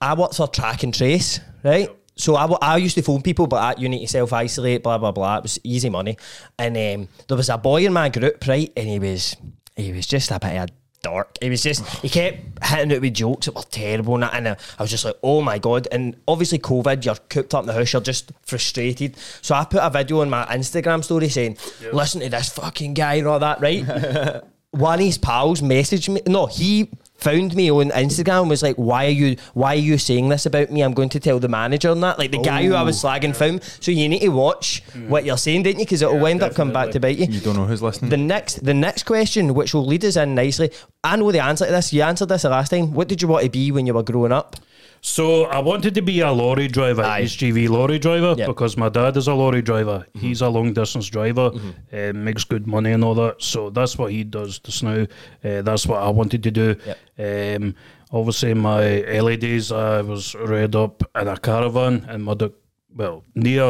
[0.00, 1.88] I worked for track and trace, right?
[2.16, 5.12] So I, I used to phone people, but you need to self isolate, blah blah
[5.12, 5.38] blah.
[5.38, 6.16] It was easy money,
[6.58, 8.70] and um, there was a boy in my group, right?
[8.76, 9.36] And he was
[9.76, 10.72] he was just a bit of a
[11.02, 11.36] dork.
[11.40, 14.48] He was just he kept hitting it with jokes that were terrible, and, I- and
[14.48, 15.88] I I was just like, oh my god!
[15.92, 19.16] And obviously, COVID, you're cooped up in the house, you're just frustrated.
[19.42, 21.56] So I put a video on my Instagram story saying,
[21.92, 24.42] "Listen to this fucking guy and all that," right?
[24.72, 26.22] One of his pals messaged me.
[26.28, 26.90] No, he
[27.20, 29.36] found me on Instagram and was like, "Why are you?
[29.54, 30.82] Why are you saying this about me?
[30.82, 33.08] I'm going to tell the manager and that." Like the guy who I was oh.
[33.08, 33.62] slagging found.
[33.80, 35.08] So you need to watch mm.
[35.08, 35.86] what you're saying, didn't you?
[35.86, 37.26] Because it'll end up coming back to bite you.
[37.26, 38.10] you don't know who's listening.
[38.10, 40.70] The next, the next question, which will lead us in nicely.
[41.04, 41.92] I know the answer to this.
[41.92, 42.92] You answered this the last time.
[42.92, 44.56] What did you want to be when you were growing up?
[45.02, 47.22] So I wanted to be a lorry driver, Aye.
[47.22, 48.46] HGV lorry driver, Yep.
[48.46, 50.06] because my dad is a lorry driver.
[50.14, 51.50] He's a long distance driver,
[51.92, 53.40] uh, makes good money and all that.
[53.42, 55.06] So that's what he does just now.
[55.44, 56.76] Uh, that's what I wanted to do.
[57.18, 57.74] Um,
[58.12, 62.52] obviously, in my early days, I was reared up in a caravan in Mugdock,
[62.94, 63.64] well, near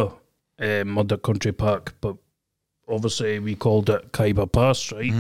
[0.59, 2.17] uh, Mugdock Country Park, but
[2.89, 5.13] obviously we called it Khyber Pass, right?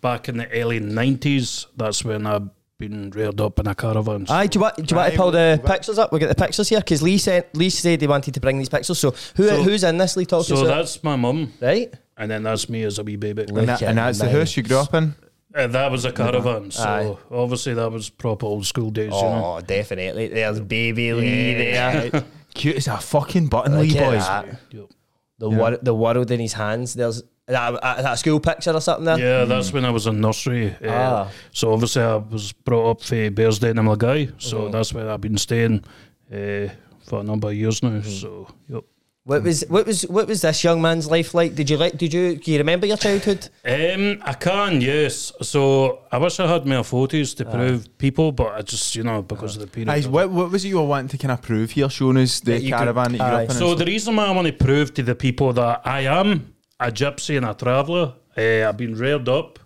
[0.00, 2.48] Back in the early 90s, that's when I've
[2.88, 4.26] been reared up in a caravan.
[4.28, 6.10] Aye, do you want, do you want to pull the we'll- pictures up?
[6.10, 8.68] We'll get the pictures here because Lee said Lee said he wanted to bring these
[8.68, 8.98] pictures.
[8.98, 10.56] So who So- who's in this Lee talking?
[10.56, 10.68] so to?
[10.68, 11.52] that's my mum.
[11.60, 11.92] right.
[12.16, 13.42] And then that's me as a wee baby.
[13.48, 14.32] and, that, and that's the me.
[14.32, 15.14] house you grew up in.
[15.54, 17.16] Uh, that was a caravan, so Aye.
[17.34, 19.56] obviously that was proper old school days, you know.
[19.58, 20.28] Oh, definitely.
[20.28, 22.24] There's baby Lee there.
[22.54, 24.26] Cute as a fucking button, Look Lee at boys.
[24.26, 24.60] that.
[24.70, 24.86] Yep.
[25.38, 26.94] The wor- the world in his hands.
[26.94, 29.18] There's is that, a, that school picture or something there.
[29.18, 30.70] Yeah, that's when I was in nursery.
[30.84, 31.28] Uh, Ah.
[31.52, 34.70] So obviously I was brought up for Bearsden in Milngavie, so Mm-hmm.
[34.72, 35.84] that's where I've been staying
[36.32, 36.68] uh,
[37.06, 37.90] for a number of years now.
[37.90, 38.08] Mm-hmm.
[38.10, 38.84] So, yep.
[39.24, 41.54] What was what was what was this young man's life like?
[41.54, 41.96] Did you like?
[41.96, 42.36] Did you?
[42.38, 43.48] Do you remember your childhood?
[43.64, 45.30] Um, I can, yes.
[45.42, 49.22] So I wish I had more photos to prove people, but I just, you know,
[49.22, 49.90] because of the period.
[49.90, 52.40] Aye, what, what was it you were wanting to kind of prove here, showing us
[52.40, 53.44] the That you could- caravan that you grew aye.
[53.44, 53.56] up in?
[53.56, 56.90] So the reason why I want to prove to the people that I am a
[56.90, 59.58] gypsy and a traveller Uh, I've been reared up.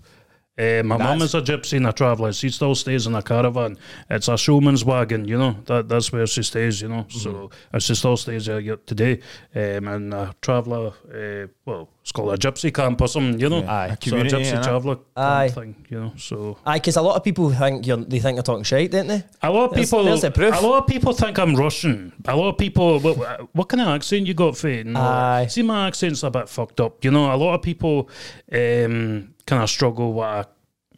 [0.58, 2.32] Uh, my mum is a gypsy and a traveller.
[2.32, 3.76] She still stays in a caravan.
[4.08, 5.56] It's a showman's wagon, you know.
[5.66, 7.04] That that's where she stays, you know.
[7.10, 9.20] So and she still stays there yet today.
[9.54, 13.64] Um, and a traveller, uh, well, it's called a gypsy camp or something, you know.
[13.66, 13.96] Aye.
[14.00, 15.48] A So a gypsy traveller Aye.
[15.50, 16.12] thing, you know.
[16.16, 19.08] So Aye, because a lot of people think you're, they think you're talking shite, don't
[19.08, 19.22] they?
[19.42, 20.56] a lot of There's- people, there's proof.
[20.58, 22.12] a lot of people think I'm Russian.
[22.26, 24.84] A lot of people, what, what kind of accent you got, Faye?
[24.84, 25.48] No, Aye.
[25.50, 27.04] see, my accent's a bit fucked up.
[27.04, 28.08] You know, a lot of people
[28.52, 30.46] um, kind of struggle with, a,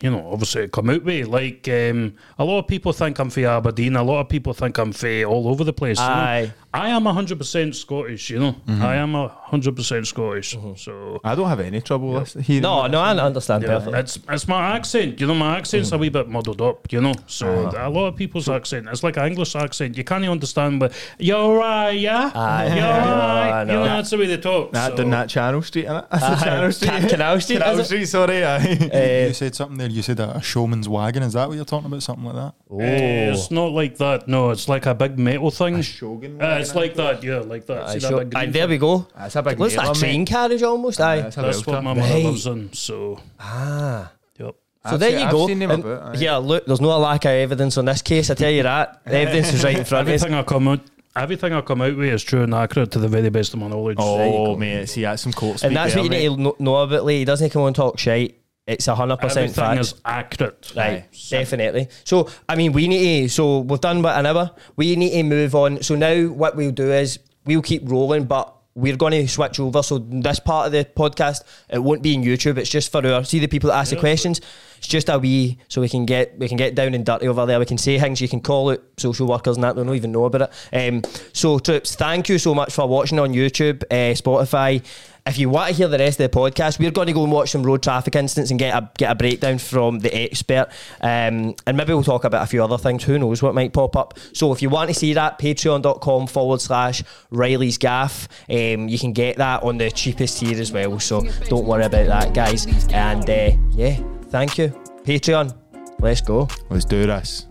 [0.03, 1.27] you know, obviously it come out with.
[1.29, 3.97] Like um, a lot of people think I'm from Aberdeen.
[3.97, 5.99] A lot of people think I'm from all over the place.
[5.99, 6.51] you know.
[6.75, 8.29] I am hundred percent Scottish.
[8.31, 8.83] You know, Mm-hmm.
[8.83, 10.57] I am hundred percent Scottish.
[10.77, 11.19] So.
[11.25, 12.91] I don't have any trouble with hearing No, that.
[12.91, 13.99] no, I understand Yeah, perfectly.
[14.01, 15.19] it's it's my accent.
[15.21, 16.93] You know, my accent's a wee bit muddled up.
[16.93, 17.89] You know, so Uh-huh.
[17.89, 18.87] a lot of people's accent.
[18.89, 19.97] It's like an English accent.
[19.97, 22.77] You can't understand, but you're right, yeah, Aye.
[22.77, 23.65] you're I right.
[23.67, 23.73] know.
[23.73, 24.73] You know, that's the way they talk.
[24.73, 24.97] That so.
[24.99, 26.07] done that Channel Street, innit?
[26.11, 26.35] That's Aye.
[26.35, 27.09] the Channel Street.
[27.09, 27.85] Canal Street, Canal?
[27.85, 28.45] Street, sorry.
[28.45, 28.89] Aye.
[28.93, 29.88] Eh, you said something there.
[29.91, 31.23] You said a, a showman's wagon.
[31.23, 32.03] Is that what you're talking about?
[32.03, 32.55] Something like that?
[32.71, 32.81] oh.
[32.81, 34.29] Uh, it's not like that.
[34.29, 35.77] No, it's like a big metal thing.
[35.77, 37.23] A Shogun Uh, it's like that.
[37.23, 37.83] Yeah, like that.
[37.85, 38.25] Aye, See that sure.
[38.25, 38.71] big Aye, there thing?
[38.71, 39.07] we go.
[39.17, 40.29] That's a big Looks like a train mate.
[40.29, 41.01] carriage almost.
[41.01, 41.21] Aye.
[41.23, 41.97] That's a That's what my belter.
[41.97, 42.25] mother Right.
[42.25, 42.73] lives in.
[42.73, 44.13] So, Ah.
[44.39, 44.55] yep.
[44.87, 45.47] So I've there seen- you I've go.
[45.47, 46.15] seen them a And bit, aye.
[46.19, 48.31] yeah, look, there's no lack of evidence on this case.
[48.31, 49.01] I tell you that.
[49.05, 50.23] The evidence is right in front of us.
[50.23, 50.81] Everything I come out,
[51.17, 53.69] everything I come out with is true and accurate to the very best of my
[53.69, 53.97] knowledge.
[54.01, 56.29] Oh, mate, see, that's some court speak And that's there, what you mate.
[56.31, 57.19] need to know, know about Lee.
[57.19, 58.37] He doesn't come on and talk shite.
[58.69, 59.81] It's a hundred percent Everything fact.
[59.81, 60.73] is accurate.
[60.77, 61.89] Right, definitely.
[62.05, 63.29] So, I mean, we need to.
[63.31, 64.51] So, we've done about an hour.
[64.77, 65.83] We need to move on.
[65.83, 69.83] So now, what we'll do is we'll keep rolling, but we're going to switch over.
[69.83, 72.59] So this part of the podcast, it won't be in YouTube.
[72.59, 74.41] It's just for our see the people that ask the questions.
[74.79, 77.47] It's just a wee, so we can get we can get down and dirty over
[77.47, 77.59] there.
[77.59, 78.21] We can say things.
[78.21, 79.77] You can call out social workers and that.
[79.77, 80.95] They don't even know about it.
[80.95, 81.03] Um,
[81.33, 84.85] so troops, thank you so much for watching on YouTube, uh, Spotify.
[85.27, 87.31] If you want to hear the rest of the podcast, we're going to go and
[87.31, 90.69] watch some road traffic incidents and get a get a breakdown from the expert.
[91.03, 93.05] Um, and maybe we'll talk about a few other things.
[93.05, 94.19] Who knows what might pop up?
[94.33, 98.27] So if you want to see that, patreon.com forward slash Reilly's Gaff.
[98.49, 100.99] Um, you can get that on the cheapest tier as well.
[100.99, 101.21] So
[101.51, 102.67] don't worry about that, guys.
[102.91, 104.01] And uh, yeah,
[104.31, 104.69] thank you.
[105.05, 105.55] Patreon.
[106.01, 106.49] Let's go.
[106.71, 107.47] Let's do this.